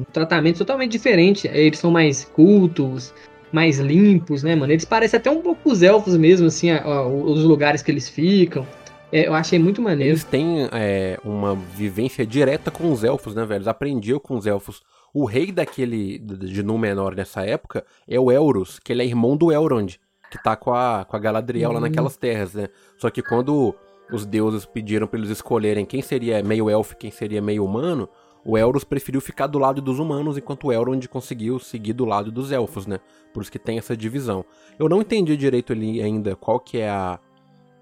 um 0.00 0.04
tratamento 0.12 0.58
totalmente 0.58 0.92
diferente. 0.92 1.50
Eles 1.52 1.80
são 1.80 1.90
mais 1.90 2.24
cultos, 2.24 3.12
mais 3.50 3.80
limpos, 3.80 4.44
né, 4.44 4.54
mano? 4.54 4.72
Eles 4.72 4.84
parecem 4.84 5.18
até 5.18 5.28
um 5.28 5.40
pouco 5.42 5.72
os 5.72 5.82
elfos 5.82 6.16
mesmo, 6.16 6.46
assim, 6.46 6.70
a- 6.70 6.82
a- 6.84 7.08
os 7.08 7.42
lugares 7.42 7.82
que 7.82 7.90
eles 7.90 8.08
ficam. 8.08 8.64
É, 9.10 9.26
eu 9.26 9.34
achei 9.34 9.58
muito 9.58 9.80
maneiro. 9.80 10.10
Eles 10.12 10.24
têm 10.24 10.68
é, 10.72 11.18
uma 11.24 11.54
vivência 11.54 12.26
direta 12.26 12.70
com 12.70 12.92
os 12.92 13.02
elfos, 13.04 13.34
né, 13.34 13.44
velho? 13.44 13.58
Eles 13.58 13.68
aprendiam 13.68 14.18
com 14.18 14.36
os 14.36 14.46
elfos. 14.46 14.82
O 15.14 15.24
rei 15.24 15.50
daquele 15.50 16.18
de 16.18 16.62
Númenor 16.62 17.14
nessa 17.14 17.42
época 17.44 17.84
é 18.06 18.20
o 18.20 18.30
Elros, 18.30 18.78
que 18.78 18.92
ele 18.92 19.02
é 19.02 19.06
irmão 19.06 19.36
do 19.36 19.50
Elrond, 19.50 19.98
que 20.30 20.42
tá 20.42 20.54
com 20.54 20.72
a, 20.74 21.06
com 21.08 21.16
a 21.16 21.18
Galadriel 21.18 21.72
lá 21.72 21.78
Hum. 21.78 21.82
naquelas 21.82 22.16
terras, 22.16 22.52
né? 22.52 22.68
Só 22.98 23.08
que 23.08 23.22
quando 23.22 23.74
os 24.12 24.26
deuses 24.26 24.66
pediram 24.66 25.06
pra 25.06 25.18
eles 25.18 25.30
escolherem 25.30 25.86
quem 25.86 26.02
seria 26.02 26.42
meio 26.42 26.68
elfo 26.68 26.92
e 26.92 26.96
quem 26.96 27.10
seria 27.10 27.40
meio 27.40 27.64
humano, 27.64 28.08
o 28.44 28.56
Elros 28.56 28.84
preferiu 28.84 29.20
ficar 29.20 29.46
do 29.46 29.58
lado 29.58 29.80
dos 29.82 29.98
humanos, 29.98 30.36
enquanto 30.38 30.66
o 30.68 30.72
Elrond 30.72 31.06
conseguiu 31.08 31.58
seguir 31.58 31.92
do 31.94 32.04
lado 32.04 32.30
dos 32.30 32.52
elfos, 32.52 32.86
né? 32.86 33.00
Por 33.32 33.42
isso 33.42 33.52
que 33.52 33.58
tem 33.58 33.78
essa 33.78 33.96
divisão. 33.96 34.44
Eu 34.78 34.88
não 34.88 35.00
entendi 35.00 35.36
direito 35.36 35.72
ali 35.72 36.02
ainda 36.02 36.36
qual 36.36 36.60
que 36.60 36.78
é 36.78 36.88
a, 36.88 37.18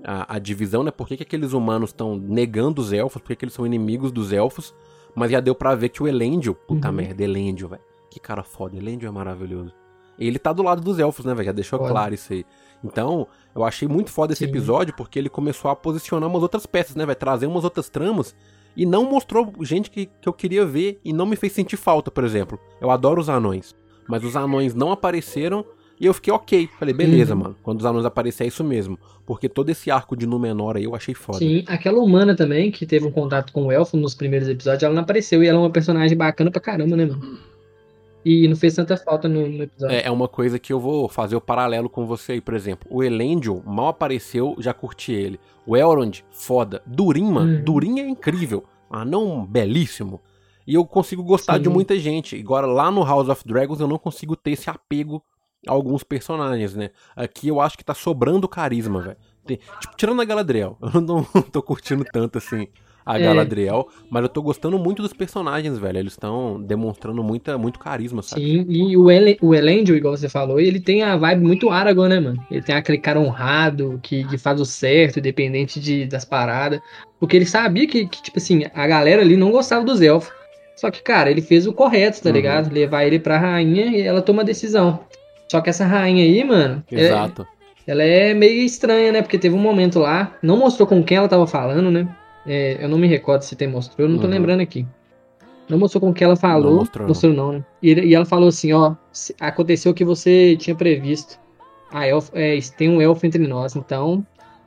a, 0.06 0.36
a 0.36 0.38
divisão, 0.38 0.82
né? 0.82 0.90
Por 0.90 1.08
que, 1.08 1.16
que 1.16 1.22
aqueles 1.24 1.52
humanos 1.52 1.90
estão 1.90 2.16
negando 2.16 2.80
os 2.80 2.92
elfos, 2.92 3.20
por 3.20 3.28
que, 3.28 3.36
que 3.36 3.44
eles 3.44 3.54
são 3.54 3.66
inimigos 3.66 4.12
dos 4.12 4.32
elfos, 4.32 4.74
mas 5.14 5.30
já 5.30 5.40
deu 5.40 5.54
pra 5.54 5.74
ver 5.74 5.88
que 5.88 6.02
o 6.02 6.06
Elendil, 6.08 6.54
puta 6.54 6.88
Uhum. 6.88 6.94
merda, 6.94 7.22
Elendil, 7.24 7.68
velho. 7.68 7.82
Que 8.10 8.20
cara 8.20 8.42
foda, 8.42 8.76
Elendil 8.76 9.08
é 9.08 9.12
maravilhoso. 9.12 9.72
Ele 10.18 10.38
tá 10.38 10.52
do 10.52 10.62
lado 10.62 10.80
dos 10.80 10.98
elfos, 10.98 11.24
né, 11.26 11.34
velho? 11.34 11.46
Já 11.46 11.52
deixou 11.52 11.78
Foda. 11.78 11.90
claro 11.90 12.14
isso 12.14 12.32
aí. 12.32 12.46
Então, 12.82 13.26
eu 13.54 13.64
achei 13.64 13.86
muito 13.88 14.10
foda 14.10 14.32
esse 14.32 14.44
Sim. 14.44 14.50
episódio 14.50 14.94
porque 14.96 15.18
ele 15.18 15.28
começou 15.28 15.70
a 15.70 15.76
posicionar 15.76 16.28
umas 16.28 16.42
outras 16.42 16.64
peças, 16.64 16.94
né, 16.96 17.04
velho? 17.04 17.18
Trazer 17.18 17.46
umas 17.46 17.64
outras 17.64 17.88
tramas 17.90 18.34
e 18.76 18.86
não 18.86 19.04
mostrou 19.04 19.52
gente 19.60 19.90
que, 19.90 20.06
que 20.06 20.28
eu 20.28 20.32
queria 20.32 20.64
ver 20.64 21.00
e 21.04 21.12
não 21.12 21.26
me 21.26 21.36
fez 21.36 21.52
sentir 21.52 21.76
falta, 21.76 22.10
por 22.10 22.24
exemplo. 22.24 22.58
Eu 22.80 22.90
adoro 22.90 23.20
os 23.20 23.28
anões, 23.28 23.74
mas 24.08 24.24
os 24.24 24.36
anões 24.36 24.74
não 24.74 24.90
apareceram 24.92 25.64
e 26.00 26.06
eu 26.06 26.14
fiquei 26.14 26.32
ok. 26.32 26.68
Falei, 26.78 26.92
beleza, 26.94 27.34
Uhum. 27.34 27.40
mano. 27.42 27.56
Quando 27.62 27.80
os 27.80 27.86
anões 27.86 28.04
aparecerem 28.04 28.46
é 28.46 28.52
isso 28.52 28.62
mesmo. 28.64 28.98
Porque 29.24 29.48
todo 29.48 29.68
esse 29.70 29.90
arco 29.90 30.16
de 30.16 30.26
Númenor 30.26 30.76
aí 30.76 30.84
eu 30.84 30.94
achei 30.94 31.14
foda. 31.14 31.38
Sim, 31.38 31.64
aquela 31.66 31.98
humana 32.00 32.34
também, 32.36 32.70
que 32.70 32.84
teve 32.86 33.06
um 33.06 33.10
contato 33.10 33.52
com 33.52 33.66
o 33.66 33.72
elfo 33.72 33.96
nos 33.96 34.14
primeiros 34.14 34.48
episódios, 34.48 34.82
ela 34.82 34.94
não 34.94 35.02
apareceu 35.02 35.42
e 35.42 35.48
ela 35.48 35.58
é 35.58 35.60
uma 35.60 35.70
personagem 35.70 36.16
bacana 36.16 36.50
pra 36.50 36.60
caramba, 36.60 36.96
né, 36.96 37.06
mano? 37.06 37.38
E 38.24 38.48
não 38.48 38.56
fez 38.56 38.74
tanta 38.74 38.96
falta 38.96 39.28
no, 39.28 39.48
no 39.48 39.62
episódio. 39.62 39.94
É, 39.96 40.06
é 40.06 40.10
uma 40.10 40.26
coisa 40.26 40.58
que 40.58 40.72
eu 40.72 40.80
vou 40.80 41.08
fazer 41.08 41.36
o 41.36 41.40
paralelo 41.40 41.88
com 41.88 42.04
você 42.06 42.32
aí, 42.32 42.40
por 42.40 42.54
exemplo. 42.54 42.88
O 42.90 43.02
Elendil 43.02 43.62
mal 43.64 43.88
apareceu, 43.88 44.56
já 44.58 44.74
curti 44.74 45.12
ele. 45.12 45.38
O 45.64 45.76
Elrond, 45.76 46.22
foda. 46.32 46.82
Durin, 46.84 47.30
mano, 47.30 47.58
Uhum. 47.58 47.64
Durin 47.64 48.00
é 48.00 48.08
incrível. 48.08 48.64
Anão 48.90 49.46
belíssimo. 49.46 50.20
E 50.66 50.74
eu 50.74 50.84
consigo 50.84 51.22
gostar 51.22 51.54
Sim. 51.56 51.62
de 51.62 51.68
muita 51.68 51.96
gente. 51.96 52.34
Agora, 52.40 52.66
lá 52.66 52.90
no 52.90 53.04
House 53.04 53.28
of 53.28 53.42
Dragons, 53.46 53.78
eu 53.78 53.86
não 53.86 53.98
consigo 53.98 54.34
ter 54.34 54.50
esse 54.52 54.68
apego 54.68 55.22
alguns 55.66 56.02
personagens, 56.02 56.74
né? 56.74 56.90
Aqui 57.14 57.48
eu 57.48 57.60
acho 57.60 57.76
que 57.78 57.84
tá 57.84 57.94
sobrando 57.94 58.48
carisma, 58.48 59.00
velho. 59.00 59.16
Tipo, 59.80 59.96
tirando 59.96 60.20
a 60.20 60.24
Galadriel. 60.24 60.76
Eu 60.94 61.00
não 61.00 61.22
tô 61.24 61.62
curtindo 61.62 62.04
tanto 62.04 62.38
assim 62.38 62.66
a 63.04 63.16
É. 63.20 63.22
Galadriel, 63.22 63.86
mas 64.10 64.24
eu 64.24 64.28
tô 64.28 64.42
gostando 64.42 64.76
muito 64.80 65.00
dos 65.00 65.12
personagens, 65.12 65.78
velho. 65.78 65.96
Eles 65.98 66.14
estão 66.14 66.60
demonstrando 66.60 67.22
muita, 67.22 67.56
muito 67.56 67.78
carisma, 67.78 68.20
sabe? 68.20 68.42
Sim, 68.42 68.66
e 68.68 68.96
o, 68.96 69.08
Ele, 69.08 69.38
o 69.40 69.54
Elendil, 69.54 69.94
igual 69.94 70.16
você 70.16 70.28
falou, 70.28 70.58
ele 70.58 70.80
tem 70.80 71.04
a 71.04 71.16
vibe 71.16 71.40
muito 71.44 71.70
Aragorn, 71.70 72.12
né, 72.12 72.18
mano? 72.20 72.44
Ele 72.50 72.62
tem 72.62 72.74
aquele 72.74 72.98
cara 72.98 73.20
honrado, 73.20 74.00
que, 74.02 74.24
que 74.24 74.36
faz 74.36 74.60
o 74.60 74.64
certo, 74.64 75.20
independente 75.20 75.78
de, 75.78 76.04
das 76.06 76.24
paradas. 76.24 76.80
Porque 77.20 77.36
ele 77.36 77.46
sabia 77.46 77.86
que, 77.86 78.08
que, 78.08 78.20
tipo 78.20 78.38
assim, 78.38 78.64
a 78.74 78.86
galera 78.88 79.22
ali 79.22 79.36
não 79.36 79.52
gostava 79.52 79.84
dos 79.84 80.00
elfos. 80.02 80.32
Só 80.74 80.90
que, 80.90 81.00
cara, 81.00 81.30
ele 81.30 81.40
fez 81.40 81.64
o 81.68 81.72
correto, 81.72 82.20
tá 82.20 82.28
Uhum. 82.30 82.34
ligado? 82.34 82.74
Levar 82.74 83.04
ele 83.04 83.20
pra 83.20 83.38
rainha 83.38 83.86
e 83.86 84.00
ela 84.00 84.20
toma 84.20 84.42
a 84.42 84.44
decisão. 84.44 84.98
Só 85.50 85.60
que 85.60 85.70
essa 85.70 85.84
rainha 85.84 86.24
aí, 86.24 86.42
mano, 86.44 86.82
é- 86.90 87.00
Exato. 87.06 87.46
ela 87.86 88.02
é 88.02 88.34
meio 88.34 88.62
estranha, 88.64 89.12
né? 89.12 89.22
Porque 89.22 89.38
teve 89.38 89.54
um 89.54 89.60
momento 89.60 89.98
lá, 89.98 90.34
não 90.42 90.56
mostrou 90.56 90.86
com 90.88 91.02
quem 91.02 91.16
ela 91.18 91.28
tava 91.28 91.46
falando, 91.46 91.90
né? 91.90 92.08
É, 92.46 92.78
eu 92.84 92.88
não 92.88 92.98
me 92.98 93.06
recordo 93.06 93.42
se 93.42 93.56
tem 93.56 93.68
mostrou, 93.68 94.06
eu 94.06 94.10
não 94.12 94.18
tô 94.18 94.26
Uhum. 94.26 94.32
lembrando 94.32 94.60
aqui. 94.60 94.86
Não 95.68 95.78
mostrou 95.78 96.00
com 96.00 96.12
quem 96.14 96.24
ela 96.24 96.36
falou. 96.36 96.70
Não 96.70 96.78
mostrou, 96.78 97.08
mostrou, 97.08 97.32
não. 97.32 97.52
né? 97.52 97.64
E, 97.82 97.92
e 97.92 98.14
ela 98.14 98.24
falou 98.24 98.48
assim, 98.48 98.72
ó, 98.72 98.94
aconteceu 99.40 99.90
o 99.90 99.94
que 99.94 100.04
você 100.04 100.56
tinha 100.56 100.76
previsto. 100.76 101.38
A 101.90 102.06
elfo, 102.06 102.30
é, 102.34 102.56
tem 102.76 102.88
um 102.88 103.00
elfo 103.00 103.26
entre 103.26 103.46
nós, 103.46 103.74
então 103.74 104.24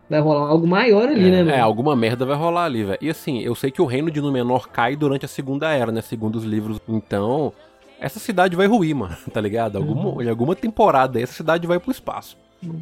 vai 0.10 0.20
rolar 0.20 0.50
algo 0.50 0.66
maior 0.68 1.08
ali, 1.08 1.30
né, 1.30 1.40
É, 1.40 1.44
mano? 1.44 1.52
é, 1.52 1.60
alguma 1.60 1.96
merda 1.96 2.26
vai 2.26 2.36
rolar 2.36 2.66
ali, 2.66 2.84
velho. 2.84 2.98
E 3.02 3.10
assim, 3.10 3.40
eu 3.42 3.54
sei 3.56 3.70
que 3.72 3.82
o 3.82 3.86
reino 3.86 4.10
de 4.12 4.20
Númenor 4.20 4.68
cai 4.70 4.96
durante 4.96 5.24
a 5.24 5.28
Segunda 5.28 5.72
Era, 5.72 5.92
né? 5.92 6.02
Segundo 6.02 6.36
os 6.36 6.44
livros. 6.44 6.80
Então, 6.88 7.54
essa 8.00 8.20
cidade 8.20 8.56
vai 8.56 8.68
ruir, 8.68 8.96
mano, 8.96 9.16
tá 9.34 9.40
ligado? 9.42 9.78
Alguma, 9.78 10.10
Uhum. 10.10 10.22
Em 10.22 10.30
alguma 10.30 10.56
temporada 10.56 11.20
essa 11.22 11.34
cidade 11.34 11.66
vai 11.68 11.80
pro 11.80 11.92
espaço. 11.92 12.38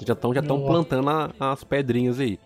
Já 0.05 0.13
estão 0.13 0.33
já 0.33 0.41
tão 0.41 0.61
plantando 0.65 1.09
a- 1.09 1.31
as 1.39 1.63
pedrinhas 1.63 2.19
aí. 2.19 2.39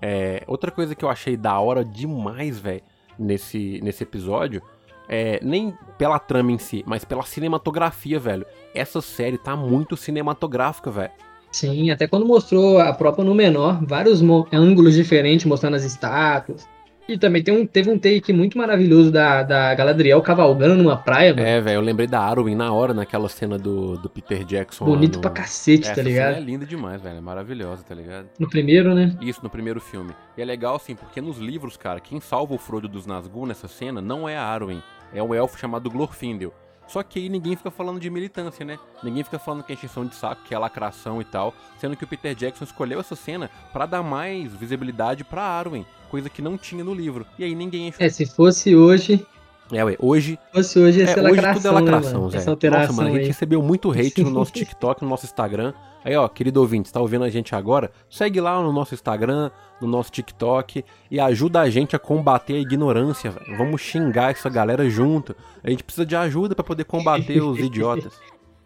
É, 0.00 0.42
outra 0.46 0.70
coisa 0.70 0.94
que 0.94 1.04
eu 1.04 1.08
achei 1.08 1.36
da 1.36 1.58
hora 1.58 1.84
demais, 1.84 2.58
velho, 2.58 2.82
nesse, 3.18 3.80
nesse 3.82 4.04
episódio, 4.04 4.62
é 5.08 5.40
nem 5.42 5.74
pela 5.96 6.18
trama 6.20 6.52
em 6.52 6.58
si, 6.58 6.84
mas 6.86 7.04
pela 7.04 7.22
cinematografia, 7.24 8.20
velho. 8.20 8.46
Essa 8.74 9.00
série 9.00 9.36
tá 9.38 9.56
muito 9.56 9.96
cinematográfica, 9.96 10.90
velho. 10.90 11.10
Sim, 11.50 11.90
até 11.90 12.06
quando 12.06 12.26
mostrou 12.26 12.78
a 12.78 12.92
própria 12.92 13.24
no 13.24 13.34
menor, 13.34 13.82
vários 13.84 14.20
ângulos 14.52 14.94
diferentes 14.94 15.46
mostrando 15.46 15.74
as 15.76 15.82
estátuas. 15.84 16.68
E 17.08 17.16
também 17.16 17.42
tem 17.42 17.56
um, 17.56 17.66
teve 17.66 17.90
um 17.90 17.98
take 17.98 18.34
muito 18.34 18.58
maravilhoso 18.58 19.10
da, 19.10 19.42
da 19.42 19.74
Galadriel 19.74 20.20
cavalgando 20.20 20.74
numa 20.82 20.94
praia, 20.94 21.34
mano. 21.34 21.46
É, 21.46 21.58
velho, 21.58 21.76
eu 21.76 21.80
lembrei 21.80 22.06
da 22.06 22.20
Arwen 22.20 22.54
na 22.54 22.70
hora, 22.70 22.92
naquela 22.92 23.30
cena 23.30 23.56
do, 23.56 23.96
do 23.96 24.10
Peter 24.10 24.44
Jackson. 24.44 24.84
Bonito 24.84 25.16
no... 25.16 25.22
pra 25.22 25.30
cacete, 25.30 25.84
Essa 25.84 25.90
tá 25.90 25.94
cena 25.96 26.08
ligado? 26.08 26.34
é 26.34 26.40
linda 26.40 26.66
demais, 26.66 27.00
velho. 27.00 27.16
É 27.16 27.20
maravilhosa, 27.20 27.82
tá 27.82 27.94
ligado? 27.94 28.28
No 28.38 28.46
primeiro, 28.46 28.94
né? 28.94 29.16
Isso 29.22 29.40
no 29.42 29.48
primeiro 29.48 29.80
filme. 29.80 30.12
E 30.36 30.42
é 30.42 30.44
legal, 30.44 30.76
assim, 30.76 30.94
porque 30.94 31.18
nos 31.18 31.38
livros, 31.38 31.78
cara, 31.78 31.98
quem 31.98 32.20
salva 32.20 32.54
o 32.54 32.58
Frodo 32.58 32.86
dos 32.86 33.06
Nazgûl 33.06 33.46
nessa 33.46 33.68
cena 33.68 34.02
não 34.02 34.28
é 34.28 34.36
a 34.36 34.44
Arwen. 34.44 34.82
É 35.14 35.22
um 35.22 35.34
elfo 35.34 35.58
chamado 35.58 35.90
Glorfindel. 35.90 36.52
Só 36.88 37.02
que 37.02 37.18
aí 37.18 37.28
ninguém 37.28 37.54
fica 37.54 37.70
falando 37.70 38.00
de 38.00 38.08
militância, 38.10 38.64
né? 38.64 38.78
Ninguém 39.02 39.22
fica 39.22 39.38
falando 39.38 39.62
que 39.62 39.72
é 39.72 39.74
encheção 39.74 40.06
de 40.06 40.14
saco, 40.14 40.42
que 40.44 40.54
é 40.54 40.58
lacração 40.58 41.20
e 41.20 41.24
tal. 41.24 41.54
Sendo 41.78 41.96
que 41.96 42.04
o 42.04 42.06
Peter 42.06 42.34
Jackson 42.34 42.64
escolheu 42.64 42.98
essa 42.98 43.14
cena 43.14 43.50
pra 43.72 43.86
dar 43.86 44.02
mais 44.02 44.52
visibilidade 44.54 45.22
pra 45.22 45.42
Arwen. 45.42 45.86
Coisa 46.10 46.30
que 46.30 46.40
não 46.40 46.56
tinha 46.56 46.82
no 46.82 46.94
livro. 46.94 47.26
E 47.38 47.44
aí 47.44 47.54
ninguém 47.54 47.92
É, 47.98 48.08
se 48.08 48.24
fosse 48.24 48.74
hoje, 48.74 49.24
É, 49.72 49.84
ué, 49.84 49.96
hoje. 49.98 50.38
Hoje, 50.54 51.02
é, 51.02 51.20
hoje 51.20 51.52
tudo 51.54 51.68
é 51.68 51.70
lacração, 51.70 52.24
né, 52.24 52.30
Zé. 52.30 52.38
Essa 52.38 52.50
alteração 52.50 52.86
Nossa, 52.88 53.02
mano, 53.02 53.08
a 53.08 53.12
gente 53.12 53.22
aí. 53.22 53.28
recebeu 53.28 53.62
muito 53.62 53.90
hate 53.90 54.22
no 54.22 54.30
nosso 54.30 54.52
TikTok, 54.54 55.02
no 55.02 55.08
nosso 55.08 55.26
Instagram. 55.26 55.74
Aí, 56.04 56.16
ó, 56.16 56.26
querido 56.26 56.60
ouvinte, 56.60 56.92
tá 56.92 57.00
ouvindo 57.00 57.24
a 57.24 57.28
gente 57.28 57.54
agora? 57.54 57.90
Segue 58.08 58.40
lá 58.40 58.62
no 58.62 58.72
nosso 58.72 58.94
Instagram, 58.94 59.50
no 59.80 59.86
nosso 59.86 60.10
TikTok 60.10 60.84
e 61.10 61.20
ajuda 61.20 61.60
a 61.60 61.68
gente 61.68 61.94
a 61.94 61.98
combater 61.98 62.54
a 62.54 62.58
ignorância, 62.58 63.30
velho. 63.30 63.58
Vamos 63.58 63.80
xingar 63.80 64.30
essa 64.30 64.48
galera 64.48 64.88
junto. 64.88 65.36
A 65.62 65.68
gente 65.68 65.84
precisa 65.84 66.06
de 66.06 66.16
ajuda 66.16 66.54
para 66.54 66.64
poder 66.64 66.84
combater 66.84 67.42
os 67.42 67.58
idiotas. 67.60 68.12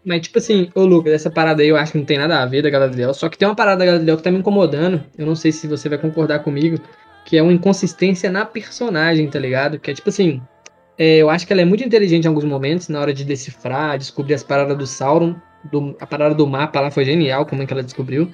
Mas, 0.05 0.21
tipo 0.21 0.37
assim, 0.37 0.69
ô 0.75 0.85
Lucas, 0.85 1.13
essa 1.13 1.29
parada 1.29 1.61
aí 1.61 1.69
eu 1.69 1.77
acho 1.77 1.93
que 1.93 1.97
não 1.97 2.05
tem 2.05 2.17
nada 2.17 2.41
a 2.41 2.45
ver 2.45 2.61
da 2.61 2.69
Galadriel. 2.69 3.13
Só 3.13 3.29
que 3.29 3.37
tem 3.37 3.47
uma 3.47 3.55
parada 3.55 3.79
da 3.79 3.85
Galadriel 3.85 4.17
que 4.17 4.23
tá 4.23 4.31
me 4.31 4.37
incomodando. 4.39 5.03
Eu 5.17 5.25
não 5.25 5.35
sei 5.35 5.51
se 5.51 5.67
você 5.67 5.87
vai 5.87 5.97
concordar 5.97 6.39
comigo. 6.39 6.77
Que 7.25 7.37
é 7.37 7.41
uma 7.41 7.53
inconsistência 7.53 8.29
na 8.29 8.45
personagem, 8.45 9.29
tá 9.29 9.39
ligado? 9.39 9.79
Que 9.79 9.91
é 9.91 9.93
tipo 9.93 10.09
assim. 10.09 10.41
É, 10.97 11.17
eu 11.17 11.29
acho 11.29 11.45
que 11.47 11.53
ela 11.53 11.61
é 11.61 11.65
muito 11.65 11.83
inteligente 11.83 12.25
em 12.25 12.27
alguns 12.27 12.43
momentos, 12.43 12.87
na 12.87 12.99
hora 12.99 13.13
de 13.13 13.25
decifrar, 13.25 13.97
descobrir 13.97 14.33
as 14.33 14.43
paradas 14.43 14.77
do 14.77 14.85
Sauron. 14.85 15.35
Do, 15.71 15.95
a 15.99 16.05
parada 16.05 16.35
do 16.35 16.45
mapa 16.45 16.79
lá 16.81 16.91
foi 16.91 17.05
genial, 17.05 17.45
como 17.45 17.61
é 17.61 17.65
que 17.65 17.73
ela 17.73 17.83
descobriu. 17.83 18.29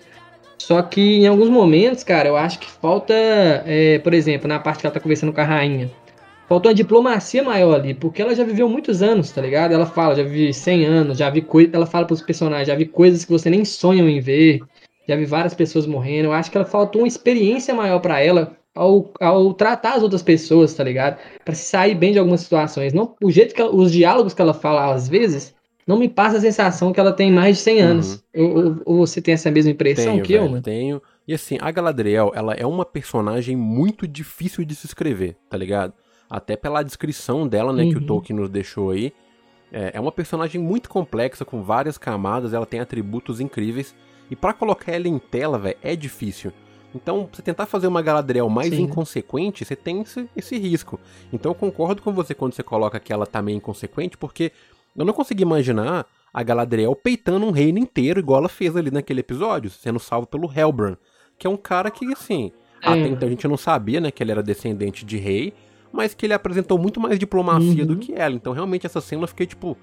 Só 0.57 0.81
que 0.81 1.01
em 1.19 1.27
alguns 1.27 1.49
momentos, 1.49 2.03
cara, 2.03 2.27
eu 2.27 2.35
acho 2.35 2.59
que 2.59 2.69
falta, 2.69 3.13
é, 3.13 3.99
por 3.99 4.13
exemplo, 4.13 4.47
na 4.47 4.59
parte 4.59 4.81
que 4.81 4.87
ela 4.87 4.93
tá 4.93 4.99
conversando 4.99 5.31
com 5.31 5.39
a 5.41 5.43
rainha. 5.43 5.89
Faltou 6.49 6.69
uma 6.69 6.75
diplomacia 6.75 7.43
maior 7.43 7.75
ali, 7.75 7.93
porque 7.93 8.21
ela 8.21 8.35
já 8.35 8.43
viveu 8.43 8.67
muitos 8.67 9.03
anos, 9.03 9.31
tá 9.31 9.41
ligado? 9.41 9.71
Ela 9.71 9.85
fala, 9.85 10.15
já 10.15 10.23
vivi 10.23 10.53
100 10.53 10.85
anos, 10.85 11.17
já 11.17 11.29
vi 11.29 11.41
coisas. 11.43 11.73
Ela 11.73 11.85
fala 11.85 12.05
pros 12.07 12.21
personagens, 12.21 12.67
já 12.67 12.75
vi 12.75 12.85
coisas 12.85 13.23
que 13.23 13.31
você 13.31 13.49
nem 13.49 13.63
sonham 13.63 14.09
em 14.09 14.19
ver, 14.19 14.59
já 15.07 15.15
vi 15.15 15.25
várias 15.25 15.53
pessoas 15.53 15.85
morrendo. 15.85 16.25
Eu 16.25 16.33
acho 16.33 16.49
que 16.51 16.57
ela 16.57 16.65
faltou 16.65 17.03
uma 17.03 17.07
experiência 17.07 17.73
maior 17.73 17.99
para 17.99 18.19
ela 18.19 18.58
ao, 18.79 19.11
ao 19.19 19.53
tratar 19.53 19.95
as 19.95 20.03
outras 20.03 20.23
pessoas, 20.23 20.73
tá 20.73 20.83
ligado? 20.83 21.19
Para 21.43 21.53
se 21.53 21.65
sair 21.65 21.95
bem 21.95 22.13
de 22.13 22.19
algumas 22.19 22.39
situações. 22.39 22.93
Não, 22.93 23.13
o 23.21 23.29
jeito 23.29 23.53
que 23.53 23.61
ela, 23.61 23.75
os 23.75 23.91
diálogos 23.91 24.33
que 24.33 24.41
ela 24.41 24.53
fala 24.53 24.93
às 24.93 25.09
vezes 25.09 25.53
não 25.85 25.97
me 25.97 26.07
passa 26.07 26.37
a 26.37 26.41
sensação 26.41 26.93
que 26.93 26.99
ela 26.99 27.11
tem 27.11 27.29
mais 27.29 27.57
de 27.57 27.63
100 27.63 27.81
anos. 27.81 28.23
Uhum. 28.33 28.45
Ou, 28.45 28.81
ou, 28.85 28.97
você 29.05 29.21
tem 29.21 29.33
essa 29.33 29.51
mesma 29.51 29.71
impressão 29.71 30.13
tenho, 30.13 30.23
que 30.23 30.33
velho, 30.33 30.45
eu, 30.45 30.49
mano? 30.49 30.63
Tenho. 30.63 31.01
E 31.27 31.33
assim, 31.33 31.57
a 31.59 31.69
Galadriel, 31.71 32.31
ela 32.33 32.53
é 32.53 32.65
uma 32.65 32.85
personagem 32.85 33.55
muito 33.55 34.07
difícil 34.07 34.63
de 34.63 34.75
se 34.75 34.85
escrever, 34.85 35.35
tá 35.49 35.57
ligado? 35.57 35.93
Até 36.29 36.55
pela 36.55 36.81
descrição 36.81 37.47
dela, 37.47 37.73
né, 37.73 37.83
uhum. 37.83 37.89
que 37.89 37.97
o 37.97 38.05
Tolkien 38.05 38.39
nos 38.39 38.49
deixou 38.49 38.91
aí. 38.91 39.11
É, 39.73 39.91
é 39.95 39.99
uma 39.99 40.11
personagem 40.11 40.61
muito 40.61 40.89
complexa, 40.89 41.43
com 41.43 41.61
várias 41.61 41.97
camadas, 41.97 42.53
ela 42.53 42.65
tem 42.65 42.79
atributos 42.79 43.41
incríveis. 43.41 43.93
E 44.31 44.35
para 44.35 44.53
colocar 44.53 44.93
ela 44.93 45.07
em 45.07 45.19
tela, 45.19 45.57
velho, 45.57 45.77
é 45.83 45.95
difícil. 45.95 46.53
Então, 46.93 47.29
você 47.31 47.41
tentar 47.41 47.65
fazer 47.65 47.87
uma 47.87 48.01
Galadriel 48.01 48.49
mais 48.49 48.73
Sim. 48.73 48.83
inconsequente, 48.83 49.63
você 49.63 49.75
tem 49.75 50.01
esse, 50.01 50.27
esse 50.35 50.57
risco. 50.57 50.99
Então, 51.31 51.51
eu 51.51 51.55
concordo 51.55 52.01
com 52.01 52.11
você 52.11 52.33
quando 52.33 52.53
você 52.53 52.63
coloca 52.63 52.99
que 52.99 53.13
ela 53.13 53.27
tá 53.27 53.41
meio 53.41 53.57
inconsequente, 53.57 54.17
porque 54.17 54.51
eu 54.95 55.05
não 55.05 55.13
consegui 55.13 55.43
imaginar 55.43 56.05
a 56.33 56.43
Galadriel 56.43 56.95
peitando 56.95 57.45
um 57.45 57.51
reino 57.51 57.77
inteiro, 57.77 58.19
igual 58.19 58.39
ela 58.39 58.49
fez 58.49 58.75
ali 58.75 58.91
naquele 58.91 59.19
episódio, 59.19 59.69
sendo 59.69 59.99
salvo 59.99 60.27
pelo 60.27 60.51
Helbran, 60.51 60.97
que 61.37 61.45
é 61.45 61.49
um 61.49 61.57
cara 61.57 61.91
que, 61.91 62.11
assim, 62.11 62.51
é. 62.81 62.87
até 62.87 63.07
então 63.07 63.27
a 63.27 63.31
gente 63.31 63.47
não 63.47 63.57
sabia, 63.57 64.01
né, 64.01 64.11
que 64.11 64.23
ele 64.23 64.31
era 64.31 64.43
descendente 64.43 65.05
de 65.05 65.17
rei, 65.17 65.53
mas 65.91 66.13
que 66.13 66.25
ele 66.25 66.33
apresentou 66.33 66.77
muito 66.77 66.99
mais 66.99 67.17
diplomacia 67.17 67.81
uhum. 67.81 67.87
do 67.87 67.97
que 67.97 68.13
ela. 68.13 68.35
Então, 68.35 68.53
realmente, 68.53 68.85
essa 68.85 69.01
cena 69.01 69.23
eu 69.23 69.27
fiquei 69.27 69.45
tipo. 69.45 69.77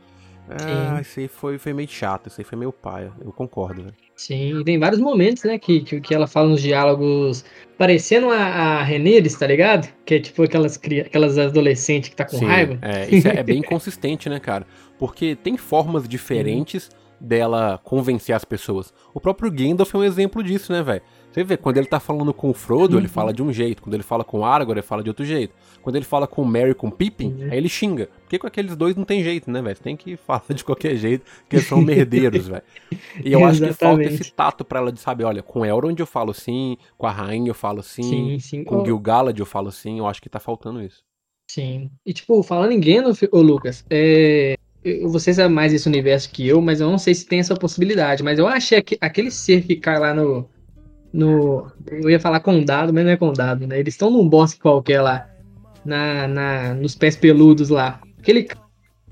Ah, 0.48 1.00
isso 1.00 1.20
aí 1.20 1.28
foi, 1.28 1.58
foi 1.58 1.72
meio 1.72 1.88
chato, 1.88 2.28
isso 2.28 2.40
aí 2.40 2.44
foi 2.44 2.58
meio 2.58 2.72
paia. 2.72 3.12
Eu 3.24 3.32
concordo, 3.32 3.82
né? 3.82 3.90
Sim, 4.14 4.62
tem 4.64 4.78
vários 4.78 5.00
momentos, 5.00 5.44
né, 5.44 5.58
que, 5.58 5.80
que, 5.80 6.00
que 6.00 6.14
ela 6.14 6.26
fala 6.26 6.48
nos 6.48 6.62
diálogos 6.62 7.44
parecendo 7.76 8.30
a, 8.30 8.38
a 8.38 8.82
Reneres, 8.82 9.34
tá 9.38 9.46
ligado? 9.46 9.92
Que 10.06 10.14
é 10.14 10.20
tipo 10.20 10.42
aquelas, 10.42 10.80
aquelas 11.04 11.36
adolescentes 11.36 12.08
que 12.08 12.16
tá 12.16 12.24
com 12.24 12.38
Sim, 12.38 12.46
raiva. 12.46 12.78
É, 12.80 13.14
isso 13.14 13.28
é, 13.28 13.36
é 13.36 13.42
bem 13.42 13.62
consistente, 13.62 14.28
né, 14.28 14.40
cara? 14.40 14.66
Porque 14.98 15.36
tem 15.36 15.56
formas 15.56 16.08
diferentes 16.08 16.90
dela 17.20 17.80
convencer 17.82 18.34
as 18.34 18.44
pessoas. 18.44 18.92
O 19.14 19.20
próprio 19.20 19.50
Gandalf 19.50 19.94
é 19.94 19.98
um 19.98 20.04
exemplo 20.04 20.42
disso, 20.42 20.72
né, 20.72 20.82
velho? 20.82 21.02
Você 21.36 21.44
vê, 21.44 21.56
quando 21.58 21.76
ele 21.76 21.86
tá 21.86 22.00
falando 22.00 22.32
com 22.32 22.48
o 22.48 22.54
Frodo, 22.54 22.94
uhum. 22.94 23.00
ele 23.00 23.08
fala 23.08 23.30
de 23.30 23.42
um 23.42 23.52
jeito. 23.52 23.82
Quando 23.82 23.92
ele 23.92 24.02
fala 24.02 24.24
com 24.24 24.38
o 24.38 24.44
Aragorn, 24.44 24.78
ele 24.78 24.86
fala 24.86 25.02
de 25.02 25.10
outro 25.10 25.22
jeito. 25.22 25.54
Quando 25.82 25.96
ele 25.96 26.04
fala 26.06 26.26
com 26.26 26.40
o 26.40 26.46
Merry 26.46 26.74
com 26.74 26.88
o 26.88 26.90
Pippin, 26.90 27.34
uhum. 27.34 27.48
aí 27.50 27.58
ele 27.58 27.68
xinga. 27.68 28.08
Porque 28.22 28.38
com 28.38 28.46
aqueles 28.46 28.74
dois 28.74 28.96
não 28.96 29.04
tem 29.04 29.22
jeito, 29.22 29.50
né, 29.50 29.60
velho? 29.60 29.76
Tem 29.76 29.96
que 29.96 30.16
falar 30.16 30.44
de 30.48 30.64
qualquer 30.64 30.96
jeito, 30.96 31.26
porque 31.40 31.56
eles 31.56 31.68
são 31.68 31.82
merdeiros, 31.82 32.48
velho. 32.48 32.62
E 33.22 33.32
eu 33.32 33.44
acho 33.44 33.60
que 33.60 33.72
falta 33.74 34.02
esse 34.04 34.32
tato 34.32 34.64
pra 34.64 34.78
ela 34.78 34.90
de 34.90 34.98
saber, 34.98 35.24
olha, 35.24 35.42
com 35.42 35.62
Elrond 35.62 36.00
eu 36.00 36.06
falo 36.06 36.30
assim, 36.30 36.78
com 36.96 37.06
a 37.06 37.10
Rainha 37.10 37.50
eu 37.50 37.54
falo 37.54 37.80
assim, 37.80 38.02
sim, 38.02 38.38
sim. 38.38 38.64
com 38.64 38.80
o 38.80 38.84
Gil-galad 38.86 39.38
eu 39.38 39.44
falo 39.44 39.68
assim, 39.68 39.98
eu 39.98 40.06
acho 40.06 40.22
que 40.22 40.30
tá 40.30 40.40
faltando 40.40 40.82
isso. 40.82 41.04
Sim. 41.50 41.90
E 42.04 42.14
tipo, 42.14 42.42
falando 42.42 42.72
em 42.72 42.80
Gandalf, 42.80 43.22
ô 43.30 43.42
Lucas, 43.42 43.84
é... 43.90 44.56
Você 45.04 45.34
sabe 45.34 45.52
mais 45.52 45.72
esse 45.72 45.88
universo 45.88 46.30
que 46.30 46.46
eu, 46.46 46.60
mas 46.60 46.80
eu 46.80 46.90
não 46.90 46.98
sei 46.98 47.14
se 47.14 47.26
tem 47.26 47.40
essa 47.40 47.54
possibilidade. 47.54 48.22
Mas 48.22 48.38
eu 48.38 48.46
achei 48.46 48.80
que 48.82 48.96
aquele 49.00 49.30
ser 49.30 49.62
que 49.62 49.76
cai 49.76 49.98
lá 49.98 50.14
no, 50.14 50.48
no. 51.12 51.70
Eu 51.86 52.10
ia 52.10 52.20
falar 52.20 52.40
condado, 52.40 52.92
mas 52.92 53.04
não 53.04 53.10
é 53.10 53.16
condado, 53.16 53.66
né? 53.66 53.78
Eles 53.78 53.94
estão 53.94 54.10
num 54.10 54.28
bosque 54.28 54.60
qualquer 54.60 55.00
lá. 55.00 55.28
Na, 55.84 56.26
na, 56.26 56.74
nos 56.74 56.94
pés 56.94 57.16
peludos 57.16 57.68
lá. 57.68 58.00
Aquele 58.18 58.48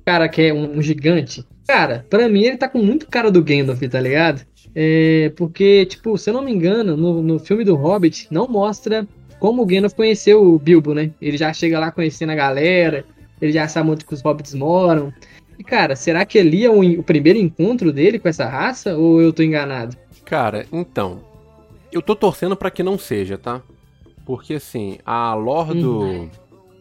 cara 0.05 0.29
que 0.29 0.43
é 0.43 0.55
um, 0.55 0.79
um, 0.79 0.83
gigante. 0.83 1.45
Cara, 1.67 2.05
pra 2.11 2.29
mim 2.29 2.43
ele 2.43 2.57
tá 2.57 2.69
com 2.69 2.79
muito 2.79 3.07
cara 3.07 3.31
do 3.31 3.43
Gandalf, 3.43 3.81
tá 3.83 4.01
ligado? 4.01 4.43
É, 4.75 5.33
porque, 5.37 5.87
tipo, 5.87 6.19
se 6.19 6.31
eu 6.31 6.35
não 6.35 6.43
me 6.43 6.53
engano, 6.53 6.97
no, 6.97 7.23
no 7.23 7.39
filme 7.39 7.65
do 7.65 7.77
Hobbit 7.77 8.27
não 8.31 8.49
mostra 8.49 9.07
como 9.39 9.63
o 9.63 9.67
Gandalf 9.67 9.95
conheceu 9.95 10.43
o 10.43 10.59
Bilbo, 10.59 10.95
né? 10.95 11.11
Ele 11.21 11.37
já 11.37 11.53
chega 11.53 11.79
lá 11.79 11.91
conhecendo 11.91 12.31
a 12.31 12.35
galera, 12.35 13.05
ele 13.41 13.53
já 13.53 13.69
sabe 13.69 13.91
onde 13.91 14.05
que 14.05 14.15
os 14.15 14.23
Hobbits 14.23 14.55
moram. 14.55 15.13
E, 15.59 15.65
cara, 15.65 15.95
será 15.97 16.25
que 16.25 16.39
ali 16.39 16.65
é 16.65 16.71
o, 16.71 17.01
o 17.01 17.03
primeiro 17.03 17.39
encontro 17.39 17.93
dele 17.93 18.19
com 18.19 18.29
essa 18.29 18.47
raça 18.47 18.97
ou 18.97 19.21
eu 19.21 19.33
tô 19.33 19.43
enganado? 19.43 19.97
Cara, 20.25 20.67
então, 20.73 21.21
eu 21.93 22.03
tô 22.03 22.17
torcendo 22.17 22.57
para 22.57 22.71
que 22.71 22.83
não 22.83 22.99
seja, 22.99 23.39
tá? 23.39 23.63
Porque 24.25 24.55
assim, 24.55 24.99
a 25.05 25.35
lore 25.35 25.81
do, 25.81 26.01
uhum. 26.01 26.31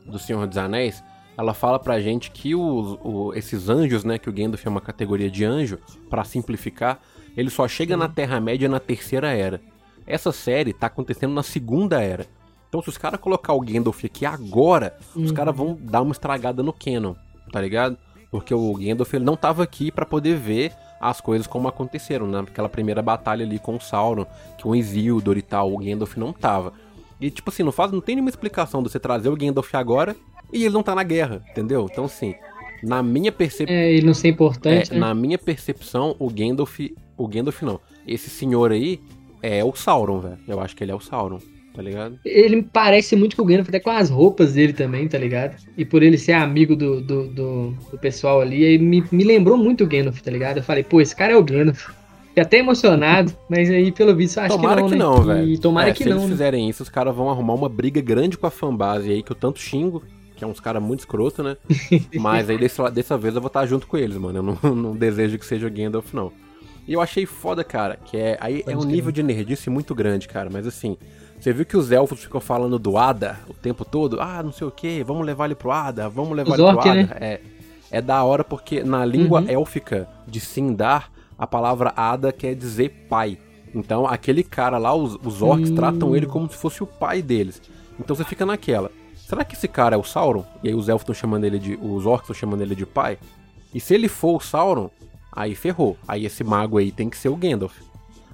do 0.06 0.18
Senhor 0.18 0.48
dos 0.48 0.58
Anéis, 0.58 1.04
ela 1.38 1.54
fala 1.54 1.78
pra 1.78 2.00
gente 2.00 2.32
que 2.32 2.56
os, 2.56 2.98
o, 3.04 3.34
esses 3.36 3.70
anjos, 3.70 4.04
né, 4.04 4.18
que 4.18 4.30
o 4.30 4.34
Gandalf 4.34 4.66
é 4.66 4.70
uma 4.70 4.82
categoria 4.82 5.30
de 5.30 5.44
anjo, 5.44 5.78
para 6.10 6.24
simplificar, 6.24 7.00
ele 7.36 7.50
só 7.50 7.68
chega 7.68 7.98
na 7.98 8.08
Terra-média 8.08 8.70
na 8.70 8.80
Terceira 8.80 9.32
Era. 9.32 9.60
Essa 10.06 10.32
série 10.32 10.74
tá 10.74 10.88
acontecendo 10.88 11.34
na 11.34 11.44
Segunda 11.44 12.02
Era. 12.02 12.26
Então 12.70 12.82
se 12.82 12.90
os 12.90 12.98
caras 12.98 13.20
colocar 13.20 13.54
o 13.54 13.62
Gandalf 13.62 14.04
aqui 14.04 14.26
agora, 14.26 14.98
uhum. 15.16 15.24
os 15.24 15.32
caras 15.32 15.56
vão 15.56 15.78
dar 15.80 16.02
uma 16.02 16.12
estragada 16.12 16.64
no 16.64 16.74
canon, 16.74 17.14
tá 17.52 17.62
ligado? 17.62 17.98
Porque 18.34 18.52
o 18.52 18.74
Gandalf 18.74 19.14
ele 19.14 19.24
não 19.24 19.38
tava 19.38 19.62
aqui 19.62 19.92
para 19.92 20.08
poder 20.08 20.36
ver 20.36 20.72
as 21.00 21.22
coisas 21.22 21.46
como 21.46 21.68
aconteceram, 21.68 22.26
né? 22.26 22.40
Aquela 22.40 22.68
primeira 22.68 23.00
batalha 23.00 23.46
ali 23.46 23.60
com 23.60 23.76
o 23.76 23.80
Sauron, 23.80 24.26
que 24.58 24.68
o 24.68 24.76
Isildur 24.76 25.38
e 25.38 25.44
tal, 25.44 25.72
o 25.72 25.78
Gandalf 25.78 26.18
não 26.18 26.34
tava. 26.34 26.74
E 27.22 27.30
tipo 27.30 27.52
assim, 27.52 27.62
não 27.62 27.72
faz, 27.72 27.92
não 27.92 28.02
tem 28.02 28.16
nenhuma 28.16 28.32
explicação 28.32 28.82
de 28.82 28.90
você 28.90 29.00
trazer 29.00 29.30
o 29.30 29.36
Gandalf 29.36 29.76
agora 29.76 30.16
e 30.52 30.66
ele 30.66 30.74
não 30.74 30.82
tá 30.82 30.96
na 30.96 31.04
guerra, 31.04 31.44
entendeu? 31.52 31.88
Então 31.92 32.06
assim, 32.06 32.34
na 32.82 33.04
minha 33.04 33.32
percepção, 33.32 33.76
é, 33.76 33.94
ele 33.94 34.08
não 34.08 34.16
ser 34.16 34.30
importante, 34.30 34.90
é, 34.90 34.96
né? 34.96 35.00
na 35.00 35.14
minha 35.14 35.38
percepção, 35.38 36.16
o 36.18 36.28
Gandalf, 36.28 36.80
o 37.16 37.28
Gandalf 37.28 37.62
não. 37.62 37.80
Esse 38.08 38.32
senhor 38.32 38.72
aí 38.72 39.00
é 39.44 39.64
o 39.64 39.76
Sauron, 39.76 40.22
velho. 40.22 40.40
Eu 40.48 40.60
acho 40.60 40.76
que 40.76 40.84
ele 40.84 40.92
é 40.92 40.96
o 40.96 41.00
Sauron 41.00 41.38
tá 41.74 41.82
ligado? 41.82 42.20
Ele 42.24 42.58
me 42.58 42.64
parece 42.64 43.16
muito 43.16 43.36
com 43.36 43.42
o 43.42 43.46
Gandalf, 43.46 43.70
até 43.70 43.80
com 43.80 43.90
as 43.90 44.10
roupas 44.10 44.54
dele 44.54 44.74
também, 44.74 45.08
tá 45.08 45.18
ligado? 45.18 45.56
E 45.78 45.84
por 45.84 46.04
ele 46.04 46.18
ser 46.18 46.34
amigo 46.34 46.76
do, 46.76 47.02
do, 47.02 47.28
do, 47.28 47.72
do 47.92 47.98
pessoal 47.98 48.42
ali, 48.42 48.66
aí 48.66 48.78
me, 48.78 49.04
me 49.12 49.24
lembrou 49.24 49.58
muito 49.58 49.84
o 49.84 49.88
Gandalf, 49.88 50.22
tá 50.22 50.32
ligado? 50.32 50.58
Eu 50.58 50.64
falei, 50.64 50.84
pô, 50.84 51.02
esse 51.02 51.16
cara 51.16 51.34
é 51.34 51.36
o 51.36 51.44
Gandalf. 51.44 51.90
Fiquei 52.28 52.44
até 52.44 52.58
emocionado, 52.58 53.32
mas 53.48 53.70
aí, 53.70 53.92
pelo 53.92 54.16
visto, 54.16 54.40
acho 54.40 54.56
tomara 54.56 54.84
que 54.84 54.96
não, 54.96 55.22
que 55.22 55.28
né? 55.28 55.34
velho. 55.36 55.50
E 55.50 55.58
tomara 55.60 55.90
é, 55.90 55.94
que 55.94 56.04
se 56.04 56.10
não. 56.10 56.18
Se 56.18 56.24
eles 56.24 56.30
né? 56.30 56.36
fizerem 56.36 56.70
isso, 56.70 56.82
os 56.82 56.90
caras 56.90 57.16
vão 57.16 57.30
arrumar 57.30 57.54
uma 57.54 57.70
briga 57.70 58.02
grande 58.02 58.40
com 58.40 58.48
a 58.48 58.50
fanbase 58.50 59.12
aí, 59.12 59.22
que 59.22 59.32
eu 59.32 59.36
tanto 59.36 59.60
xingo, 59.60 60.02
que 60.36 60.44
é 60.44 60.48
uns 60.48 60.60
caras 60.60 60.82
muito 60.82 61.02
escroto, 61.02 61.44
né? 61.44 61.58
mas 62.20 62.50
aí 62.50 62.58
desse, 62.58 62.82
dessa 62.90 63.18
vez 63.18 63.36
eu 63.36 63.42
vou 63.42 63.50
estar 63.50 63.66
junto 63.68 63.86
com 63.86 63.98
eles, 63.98 64.18
mano. 64.18 64.40
Eu 64.40 64.44
não, 64.44 64.58
não 64.76 64.96
desejo 64.96 65.38
que 65.38 65.46
seja 65.46 65.68
o 65.68 65.72
Gandalf, 65.72 66.12
não. 66.12 66.32
E 66.88 66.94
eu 66.94 67.02
achei 67.02 67.26
foda, 67.26 67.64
cara, 67.64 67.98
que 67.98 68.18
é. 68.18 68.36
Aí 68.42 68.64
Pode 68.64 68.76
é 68.76 68.80
um 68.80 68.84
nível 68.84 69.12
de 69.12 69.22
nerdice 69.22 69.70
muito 69.70 69.94
grande, 69.94 70.28
cara. 70.28 70.50
Mas 70.52 70.66
assim, 70.66 70.98
você 71.44 71.52
viu 71.52 71.66
que 71.66 71.76
os 71.76 71.92
elfos 71.92 72.22
ficam 72.22 72.40
falando 72.40 72.80
do 72.80 72.98
Ada 72.98 73.38
o 73.50 73.54
tempo 73.54 73.84
todo? 73.84 74.22
Ah, 74.22 74.42
não 74.42 74.54
sei 74.54 74.66
o 74.66 74.72
que, 74.72 75.04
vamos 75.04 75.26
levar 75.26 75.44
ele 75.44 75.56
pro 75.56 75.72
Ada, 75.72 76.08
vamos 76.08 76.38
levar 76.38 76.54
os 76.54 76.58
ele 76.58 76.64
orc, 76.64 76.82
pro 76.82 76.90
Ada. 76.90 77.04
Né? 77.04 77.10
É, 77.20 77.42
é 77.92 78.02
da 78.02 78.24
hora 78.24 78.46
porque 78.46 78.82
na 78.82 79.04
língua 79.04 79.42
uhum. 79.42 79.50
élfica 79.50 80.08
de 80.26 80.40
Sindar, 80.40 81.12
a 81.38 81.46
palavra 81.46 81.92
Ada 81.98 82.32
quer 82.32 82.56
dizer 82.56 83.08
pai. 83.10 83.38
Então 83.76 84.08
aquele 84.08 84.42
cara 84.42 84.78
lá, 84.78 84.96
os, 84.96 85.16
os 85.16 85.42
orcs 85.42 85.70
uhum. 85.70 85.76
tratam 85.76 86.16
ele 86.16 86.28
como 86.28 86.50
se 86.50 86.56
fosse 86.56 86.82
o 86.82 86.88
pai 86.88 87.22
deles. 87.22 87.62
Então 88.00 88.16
você 88.16 88.24
fica 88.24 88.46
naquela. 88.46 88.90
Será 89.18 89.44
que 89.44 89.54
esse 89.54 89.68
cara 89.68 89.98
é 89.98 90.00
o 90.00 90.04
Sauron? 90.04 90.46
E 90.64 90.70
aí 90.70 90.74
os 90.74 90.88
elfos 90.88 91.04
estão 91.04 91.14
chamando 91.14 91.44
ele 91.44 91.60
de. 91.60 91.78
Os 91.82 92.06
orcs 92.06 92.24
estão 92.24 92.36
chamando 92.36 92.62
ele 92.62 92.74
de 92.74 92.86
pai? 92.86 93.18
E 93.74 93.82
se 93.82 93.94
ele 93.94 94.08
for 94.08 94.38
o 94.38 94.40
Sauron, 94.40 94.90
aí 95.30 95.56
ferrou. 95.56 95.98
Aí 96.08 96.26
esse 96.26 96.42
mago 96.42 96.78
aí 96.78 96.90
tem 96.90 97.10
que 97.10 97.18
ser 97.18 97.28
o 97.28 97.36
Gandalf. 97.36 97.74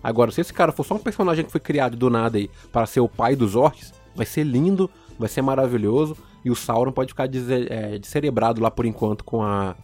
Agora, 0.03 0.31
se 0.31 0.41
esse 0.41 0.53
cara 0.53 0.71
for 0.71 0.85
só 0.85 0.95
um 0.95 0.99
personagem 0.99 1.45
que 1.45 1.51
foi 1.51 1.59
criado 1.59 1.97
do 1.97 2.09
nada 2.09 2.37
aí 2.37 2.49
para 2.71 2.85
ser 2.85 2.99
o 2.99 3.09
pai 3.09 3.35
dos 3.35 3.55
orcs, 3.55 3.93
vai 4.15 4.25
ser 4.25 4.43
lindo, 4.43 4.89
vai 5.17 5.29
ser 5.29 5.41
maravilhoso. 5.41 6.15
E 6.43 6.49
o 6.49 6.55
Sauron 6.55 6.91
pode 6.91 7.09
ficar 7.09 7.25
é, 7.25 7.97
descerebrado 7.97 8.61
lá 8.61 8.71
por 8.71 8.85
enquanto 8.85 9.23
com 9.23 9.43
a. 9.43 9.75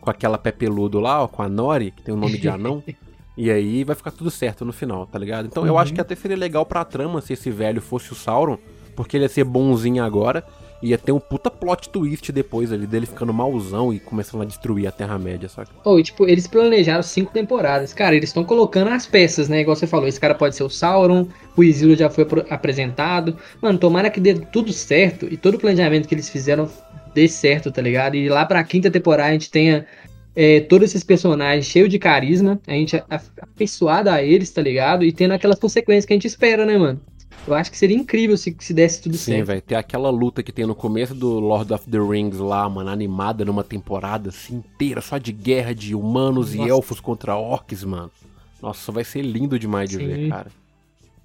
Com 0.00 0.10
aquela 0.10 0.38
pé 0.38 0.52
peludo 0.52 1.00
lá, 1.00 1.24
ó, 1.24 1.28
com 1.28 1.42
a 1.42 1.48
Nori, 1.48 1.90
que 1.90 2.02
tem 2.02 2.14
o 2.14 2.16
nome 2.16 2.38
de 2.38 2.48
anão. 2.48 2.82
e 3.36 3.50
aí 3.50 3.82
vai 3.82 3.96
ficar 3.96 4.12
tudo 4.12 4.30
certo 4.30 4.64
no 4.64 4.72
final, 4.72 5.04
tá 5.06 5.18
ligado? 5.18 5.46
Então 5.46 5.64
uhum. 5.64 5.68
eu 5.68 5.78
acho 5.78 5.92
que 5.92 6.00
até 6.00 6.14
seria 6.14 6.36
legal 6.36 6.64
pra 6.64 6.84
trama 6.84 7.20
se 7.20 7.32
esse 7.32 7.50
velho 7.50 7.82
fosse 7.82 8.12
o 8.12 8.14
Sauron, 8.14 8.56
porque 8.94 9.16
ele 9.16 9.24
ia 9.24 9.28
ser 9.28 9.42
bonzinho 9.42 10.04
agora 10.04 10.44
ia 10.82 10.98
ter 10.98 11.12
um 11.12 11.20
puta 11.20 11.50
plot 11.50 11.88
twist 11.88 12.30
depois 12.32 12.72
ali 12.72 12.86
dele 12.86 13.06
ficando 13.06 13.32
mauzão 13.32 13.92
e 13.92 13.98
começando 13.98 14.42
a 14.42 14.44
destruir 14.44 14.86
a 14.86 14.92
Terra-média, 14.92 15.48
saca? 15.48 15.70
Oh, 15.84 15.98
e, 15.98 16.02
tipo, 16.02 16.26
eles 16.26 16.46
planejaram 16.46 17.02
cinco 17.02 17.32
temporadas. 17.32 17.92
Cara, 17.92 18.14
eles 18.14 18.28
estão 18.28 18.44
colocando 18.44 18.88
as 18.88 19.06
peças, 19.06 19.48
né? 19.48 19.60
Igual 19.60 19.76
você 19.76 19.86
falou, 19.86 20.06
esse 20.06 20.20
cara 20.20 20.34
pode 20.34 20.54
ser 20.54 20.64
o 20.64 20.70
Sauron, 20.70 21.26
o 21.56 21.64
Isildur 21.64 21.96
já 21.96 22.10
foi 22.10 22.26
apresentado. 22.50 23.36
Mano, 23.60 23.78
tomara 23.78 24.10
que 24.10 24.20
dê 24.20 24.34
tudo 24.34 24.72
certo 24.72 25.26
e 25.30 25.36
todo 25.36 25.54
o 25.54 25.58
planejamento 25.58 26.06
que 26.06 26.14
eles 26.14 26.28
fizeram 26.28 26.68
dê 27.14 27.26
certo, 27.26 27.72
tá 27.72 27.80
ligado? 27.80 28.14
E 28.14 28.28
lá 28.28 28.44
pra 28.44 28.62
quinta 28.62 28.90
temporada 28.90 29.30
a 29.30 29.32
gente 29.32 29.50
tenha 29.50 29.86
é, 30.36 30.60
todos 30.60 30.90
esses 30.90 31.02
personagens 31.02 31.64
cheios 31.64 31.88
de 31.88 31.98
carisma, 31.98 32.60
a 32.66 32.72
gente 32.72 33.02
afeiçoado 33.40 34.10
a 34.10 34.22
eles, 34.22 34.50
tá 34.50 34.60
ligado? 34.60 35.02
E 35.02 35.10
tendo 35.10 35.32
aquelas 35.32 35.58
consequências 35.58 36.04
que 36.04 36.12
a 36.12 36.16
gente 36.16 36.26
espera, 36.26 36.66
né, 36.66 36.76
mano? 36.76 37.00
Eu 37.46 37.54
acho 37.54 37.70
que 37.70 37.78
seria 37.78 37.96
incrível 37.96 38.36
se, 38.36 38.54
se 38.58 38.74
desse 38.74 39.02
tudo 39.02 39.16
Sim, 39.16 39.24
certo. 39.24 39.38
Sim, 39.38 39.44
velho. 39.44 39.62
Ter 39.62 39.74
aquela 39.76 40.10
luta 40.10 40.42
que 40.42 40.52
tem 40.52 40.66
no 40.66 40.74
começo 40.74 41.14
do 41.14 41.38
Lord 41.38 41.72
of 41.72 41.88
the 41.88 41.98
Rings 41.98 42.38
lá, 42.38 42.68
mano, 42.68 42.90
animada 42.90 43.44
numa 43.44 43.64
temporada 43.64 44.30
assim 44.30 44.56
inteira, 44.56 45.00
só 45.00 45.18
de 45.18 45.32
guerra 45.32 45.74
de 45.74 45.94
humanos 45.94 46.54
Nossa. 46.54 46.68
e 46.68 46.70
elfos 46.70 47.00
contra 47.00 47.36
orcs, 47.36 47.84
mano. 47.84 48.10
Nossa, 48.60 48.90
vai 48.90 49.04
ser 49.04 49.22
lindo 49.22 49.58
demais 49.58 49.88
de 49.88 49.96
Sim. 49.96 50.06
ver, 50.06 50.28
cara. 50.28 50.50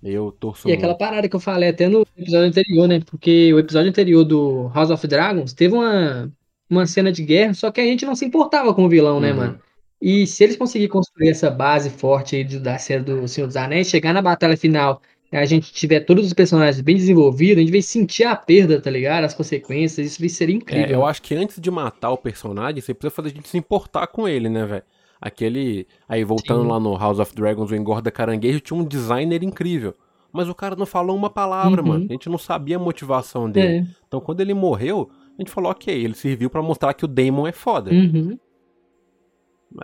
Eu 0.03 0.31
torço 0.31 0.67
E 0.67 0.71
muito. 0.71 0.79
aquela 0.79 0.95
parada 0.95 1.29
que 1.29 1.35
eu 1.35 1.39
falei 1.39 1.69
até 1.69 1.87
no 1.87 2.01
episódio 2.17 2.47
anterior, 2.47 2.87
né? 2.87 3.01
Porque 3.05 3.53
o 3.53 3.59
episódio 3.59 3.89
anterior 3.89 4.23
do 4.23 4.71
House 4.73 4.89
of 4.89 5.07
Dragons 5.07 5.53
teve 5.53 5.75
uma, 5.75 6.31
uma 6.69 6.87
cena 6.87 7.11
de 7.11 7.23
guerra, 7.23 7.53
só 7.53 7.71
que 7.71 7.79
a 7.79 7.85
gente 7.85 8.05
não 8.05 8.15
se 8.15 8.25
importava 8.25 8.73
com 8.73 8.85
o 8.85 8.89
vilão, 8.89 9.19
né, 9.19 9.31
uhum. 9.31 9.39
né, 9.39 9.45
mano? 9.45 9.59
E 10.01 10.25
se 10.25 10.43
eles 10.43 10.57
conseguirem 10.57 10.91
construir 10.91 11.29
essa 11.29 11.51
base 11.51 11.91
forte 11.91 12.35
aí 12.35 12.43
da 12.43 12.79
série 12.79 13.03
do 13.03 13.27
Senhor 13.27 13.45
dos 13.45 13.55
Anéis, 13.55 13.87
chegar 13.87 14.13
na 14.13 14.21
batalha 14.21 14.57
final 14.57 14.99
a 15.37 15.45
gente 15.45 15.71
tiver 15.71 16.01
todos 16.01 16.25
os 16.25 16.33
personagens 16.33 16.81
bem 16.81 16.95
desenvolvidos, 16.95 17.57
a 17.57 17.61
gente 17.61 17.71
vai 17.71 17.81
sentir 17.81 18.25
a 18.25 18.35
perda, 18.35 18.81
tá 18.81 18.89
ligado? 18.89 19.23
As 19.23 19.33
consequências, 19.33 20.05
isso 20.05 20.19
vai 20.19 20.27
ser 20.27 20.49
incrível. 20.49 20.85
É, 20.85 20.93
eu 20.93 21.05
acho 21.05 21.21
que 21.21 21.33
antes 21.33 21.59
de 21.59 21.71
matar 21.71 22.11
o 22.11 22.17
personagem, 22.17 22.81
você 22.81 22.93
precisa 22.93 23.15
fazer 23.15 23.29
a 23.29 23.31
gente 23.31 23.47
se 23.47 23.57
importar 23.57 24.07
com 24.07 24.27
ele, 24.27 24.49
né, 24.49 24.65
velho? 24.65 24.83
Aquele. 25.21 25.87
Aí, 26.09 26.23
voltando 26.23 26.63
Sim. 26.63 26.67
lá 26.67 26.79
no 26.79 26.97
House 26.97 27.19
of 27.19 27.33
Dragons, 27.33 27.71
o 27.71 27.75
Engorda 27.75 28.11
Caranguejo 28.11 28.59
tinha 28.59 28.77
um 28.77 28.83
designer 28.83 29.43
incrível. 29.43 29.95
Mas 30.33 30.49
o 30.49 30.55
cara 30.55 30.75
não 30.75 30.85
falou 30.85 31.15
uma 31.15 31.29
palavra, 31.29 31.81
uhum. 31.81 31.87
mano. 31.87 32.05
A 32.09 32.13
gente 32.13 32.27
não 32.27 32.37
sabia 32.37 32.77
a 32.77 32.79
motivação 32.79 33.49
dele. 33.49 33.87
É. 33.87 33.95
Então, 34.07 34.19
quando 34.19 34.41
ele 34.41 34.53
morreu, 34.53 35.09
a 35.37 35.41
gente 35.41 35.51
falou, 35.51 35.71
ok, 35.71 35.93
ele 35.93 36.15
serviu 36.15 36.49
para 36.49 36.61
mostrar 36.61 36.93
que 36.93 37.05
o 37.05 37.07
Damon 37.07 37.47
é 37.47 37.51
foda. 37.51 37.91
Uhum. 37.91 38.37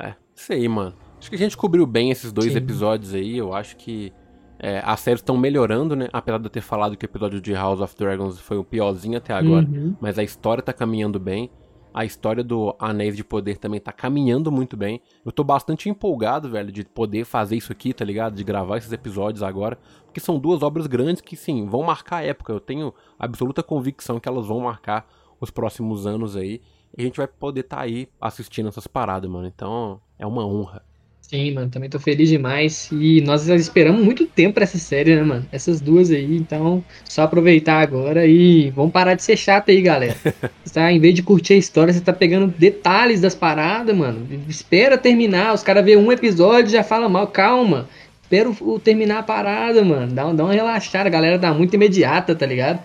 É, 0.02 0.16
isso 0.36 0.52
aí, 0.52 0.68
mano. 0.68 0.96
Acho 1.20 1.30
que 1.30 1.36
a 1.36 1.40
gente 1.40 1.58
cobriu 1.58 1.86
bem 1.86 2.12
esses 2.12 2.32
dois 2.32 2.52
Sim. 2.52 2.58
episódios 2.58 3.14
aí. 3.14 3.38
Eu 3.38 3.54
acho 3.54 3.76
que 3.78 4.12
é, 4.60 4.82
as 4.84 5.00
séries 5.00 5.22
estão 5.22 5.38
melhorando, 5.38 5.96
né? 5.96 6.08
Apesar 6.12 6.40
de 6.40 6.46
eu 6.46 6.50
ter 6.50 6.62
falado 6.62 6.98
que 6.98 7.06
o 7.06 7.08
episódio 7.08 7.40
de 7.40 7.54
House 7.54 7.80
of 7.80 7.96
Dragons 7.96 8.40
foi 8.40 8.58
o 8.58 8.64
piorzinho 8.64 9.18
até 9.18 9.34
agora. 9.34 9.66
Uhum. 9.66 9.96
Mas 10.02 10.18
a 10.18 10.24
história 10.24 10.64
tá 10.64 10.74
caminhando 10.74 11.20
bem. 11.20 11.50
A 11.94 12.06
história 12.06 12.44
do 12.44 12.76
Anéis 12.80 13.16
de 13.16 13.24
Poder 13.24 13.58
também 13.58 13.80
tá 13.80 13.92
caminhando 13.92 14.52
muito 14.52 14.78
bem. 14.78 15.02
Eu 15.26 15.32
tô 15.32 15.44
bastante 15.44 15.90
empolgado, 15.90 16.50
velho, 16.50 16.72
de 16.72 16.84
poder 16.84 17.26
fazer 17.26 17.56
isso 17.56 17.72
aqui, 17.72 17.94
tá 17.94 18.06
ligado? 18.06 18.36
De 18.36 18.44
gravar 18.44 18.78
esses 18.78 18.92
episódios 18.92 19.42
agora. 19.42 19.80
Porque 20.06 20.20
são 20.20 20.38
duas 20.38 20.62
obras 20.62 20.86
grandes 20.86 21.22
que, 21.22 21.36
sim, 21.36 21.66
vão 21.66 21.84
marcar 21.84 22.18
a 22.18 22.24
época. 22.24 22.54
Eu 22.54 22.60
tenho 22.60 22.94
absoluta 23.18 23.64
convicção 23.64 24.20
que 24.20 24.30
elas 24.30 24.46
vão 24.46 24.60
marcar 24.60 25.08
os 25.40 25.50
próximos 25.50 26.06
anos 26.06 26.36
aí. 26.36 26.62
E 26.96 27.02
a 27.02 27.06
gente 27.06 27.18
vai 27.18 27.28
poder 27.28 27.62
estar 27.62 27.78
tá 27.78 27.84
aí 27.84 28.08
assistindo 28.22 28.70
essas 28.70 28.88
paradas, 28.88 29.30
mano. 29.30 29.48
Então, 29.48 30.00
é 30.20 30.26
uma 30.26 30.46
honra. 30.46 30.84
Sim, 31.28 31.52
mano, 31.52 31.70
também 31.70 31.90
tô 31.90 32.00
feliz 32.00 32.30
demais. 32.30 32.90
E 32.90 33.20
nós 33.22 33.48
esperamos 33.50 34.02
muito 34.02 34.26
tempo 34.26 34.54
pra 34.54 34.64
essa 34.64 34.78
série, 34.78 35.14
né, 35.14 35.24
mano? 35.24 35.46
Essas 35.52 35.82
duas 35.82 36.10
aí, 36.10 36.38
então 36.38 36.82
só 37.04 37.24
aproveitar 37.24 37.82
agora 37.82 38.26
e 38.26 38.70
vamos 38.70 38.94
parar 38.94 39.14
de 39.14 39.24
ser 39.24 39.36
chato 39.36 39.70
aí, 39.70 39.82
galera. 39.82 40.16
tá, 40.74 40.90
em 40.90 41.00
vez 41.02 41.14
de 41.14 41.22
curtir 41.22 41.54
a 41.54 41.58
história, 41.58 41.94
você 41.94 42.00
tá 42.00 42.14
pegando 42.14 42.48
detalhes 42.48 43.20
das 43.20 43.36
paradas, 43.36 43.94
mano. 43.94 44.26
Espera 44.48 44.98
terminar, 44.98 45.54
os 45.54 45.64
caras 45.64 45.84
vê 45.84 45.98
um 45.98 46.14
episódio 46.14 46.70
e 46.70 46.72
já 46.72 46.84
fala 46.84 47.10
mal, 47.10 47.28
calma. 47.28 47.90
Espera 48.24 48.50
o, 48.50 48.56
o, 48.62 48.80
terminar 48.80 49.20
a 49.20 49.24
parada, 49.24 49.84
mano. 49.84 50.14
Dá, 50.14 50.32
dá 50.32 50.46
uma 50.46 50.54
relaxada, 50.54 51.10
a 51.10 51.12
galera 51.12 51.38
tá 51.38 51.54
muito 51.54 51.74
imediata, 51.74 52.36
tá 52.36 52.46
ligado? 52.46 52.80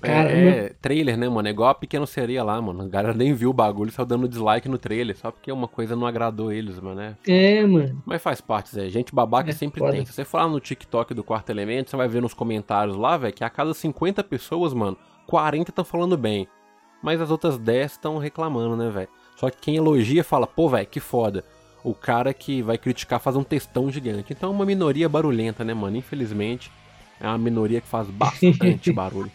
Caramba. 0.00 0.32
É, 0.32 0.48
é, 0.48 0.72
trailer, 0.80 1.16
né, 1.16 1.28
mano? 1.28 1.46
É 1.46 1.50
igual 1.50 1.68
a 1.68 1.74
pequena 1.74 2.06
seria 2.06 2.42
lá, 2.42 2.60
mano. 2.60 2.82
A 2.82 2.88
galera 2.88 3.14
nem 3.14 3.34
viu 3.34 3.50
o 3.50 3.52
bagulho, 3.52 3.92
só 3.92 4.04
dando 4.04 4.28
dislike 4.28 4.68
no 4.68 4.78
trailer, 4.78 5.16
só 5.16 5.30
porque 5.30 5.52
uma 5.52 5.68
coisa 5.68 5.94
não 5.94 6.06
agradou 6.06 6.52
eles, 6.52 6.78
mano. 6.80 6.96
Né? 6.96 7.16
É, 7.26 7.64
mano. 7.66 8.02
Mas 8.06 8.22
faz 8.22 8.40
parte, 8.40 8.74
Zé. 8.74 8.88
Gente 8.88 9.14
babaca 9.14 9.50
é, 9.50 9.52
sempre 9.52 9.80
foda. 9.80 9.92
tem. 9.92 10.04
Se 10.04 10.12
você 10.12 10.24
for 10.24 10.38
lá 10.38 10.48
no 10.48 10.58
TikTok 10.58 11.12
do 11.12 11.22
Quarto 11.22 11.50
Elemento, 11.50 11.90
você 11.90 11.96
vai 11.96 12.08
ver 12.08 12.22
nos 12.22 12.34
comentários 12.34 12.96
lá, 12.96 13.16
velho, 13.16 13.34
que 13.34 13.44
a 13.44 13.50
cada 13.50 13.74
50 13.74 14.24
pessoas, 14.24 14.72
mano, 14.72 14.96
40 15.26 15.70
estão 15.70 15.84
falando 15.84 16.16
bem. 16.16 16.48
Mas 17.02 17.20
as 17.20 17.30
outras 17.30 17.58
10 17.58 17.92
estão 17.92 18.18
reclamando, 18.18 18.76
né, 18.76 18.90
velho? 18.90 19.08
Só 19.36 19.48
que 19.50 19.58
quem 19.58 19.76
elogia 19.76 20.22
fala, 20.22 20.46
pô, 20.46 20.68
velho, 20.68 20.86
que 20.86 21.00
foda. 21.00 21.44
O 21.82 21.94
cara 21.94 22.34
que 22.34 22.60
vai 22.60 22.76
criticar 22.76 23.18
faz 23.18 23.36
um 23.36 23.42
textão 23.42 23.90
gigante. 23.90 24.32
Então 24.32 24.50
é 24.50 24.52
uma 24.52 24.66
minoria 24.66 25.08
barulhenta, 25.08 25.64
né, 25.64 25.72
mano? 25.72 25.96
Infelizmente, 25.96 26.70
é 27.18 27.26
uma 27.26 27.38
minoria 27.38 27.80
que 27.80 27.86
faz 27.86 28.08
bastante 28.08 28.92
barulho. 28.92 29.30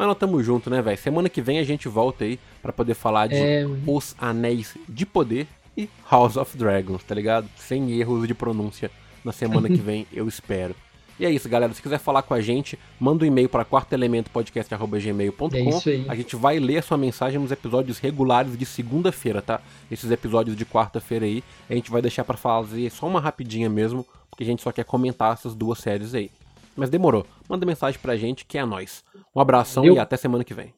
Mas 0.00 0.06
nós 0.06 0.16
estamos 0.16 0.46
juntos, 0.46 0.72
né, 0.72 0.80
velho? 0.80 0.96
Semana 0.96 1.28
que 1.28 1.42
vem 1.42 1.58
a 1.58 1.62
gente 1.62 1.86
volta 1.86 2.24
aí 2.24 2.40
para 2.62 2.72
poder 2.72 2.94
falar 2.94 3.26
de 3.26 3.34
é... 3.34 3.66
Os 3.86 4.16
Anéis 4.18 4.74
de 4.88 5.04
Poder 5.04 5.46
e 5.76 5.90
House 6.10 6.38
of 6.38 6.56
Dragons, 6.56 7.04
tá 7.04 7.14
ligado? 7.14 7.46
Sem 7.58 7.92
erros 8.00 8.26
de 8.26 8.32
pronúncia 8.32 8.90
na 9.22 9.30
semana 9.30 9.68
que 9.68 9.76
vem, 9.84 10.06
eu 10.10 10.26
espero. 10.26 10.74
E 11.18 11.26
é 11.26 11.30
isso, 11.30 11.46
galera. 11.50 11.74
Se 11.74 11.82
quiser 11.82 11.98
falar 11.98 12.22
com 12.22 12.32
a 12.32 12.40
gente, 12.40 12.78
manda 12.98 13.26
um 13.26 13.28
e-mail 13.28 13.50
para 13.50 13.62
quartoelementopodcast.gmail.com. 13.62 15.50
É 15.52 16.10
a 16.10 16.14
gente 16.14 16.34
vai 16.34 16.58
ler 16.58 16.78
a 16.78 16.82
sua 16.82 16.96
mensagem 16.96 17.38
nos 17.38 17.52
episódios 17.52 17.98
regulares 17.98 18.56
de 18.56 18.64
segunda-feira, 18.64 19.42
tá? 19.42 19.60
Esses 19.90 20.10
episódios 20.10 20.56
de 20.56 20.64
quarta-feira 20.64 21.26
aí, 21.26 21.44
a 21.68 21.74
gente 21.74 21.90
vai 21.90 22.00
deixar 22.00 22.24
para 22.24 22.38
fazer 22.38 22.90
só 22.90 23.06
uma 23.06 23.20
rapidinha 23.20 23.68
mesmo, 23.68 24.06
porque 24.30 24.44
a 24.44 24.46
gente 24.46 24.62
só 24.62 24.72
quer 24.72 24.86
comentar 24.86 25.34
essas 25.34 25.54
duas 25.54 25.78
séries 25.78 26.14
aí. 26.14 26.30
Mas 26.76 26.90
demorou. 26.90 27.26
Manda 27.48 27.66
mensagem 27.66 28.00
pra 28.00 28.16
gente 28.16 28.44
que 28.44 28.58
é 28.58 28.64
nós. 28.64 29.04
Um 29.34 29.40
abração 29.40 29.82
Valeu. 29.82 29.96
e 29.96 29.98
até 29.98 30.16
semana 30.16 30.44
que 30.44 30.54
vem. 30.54 30.74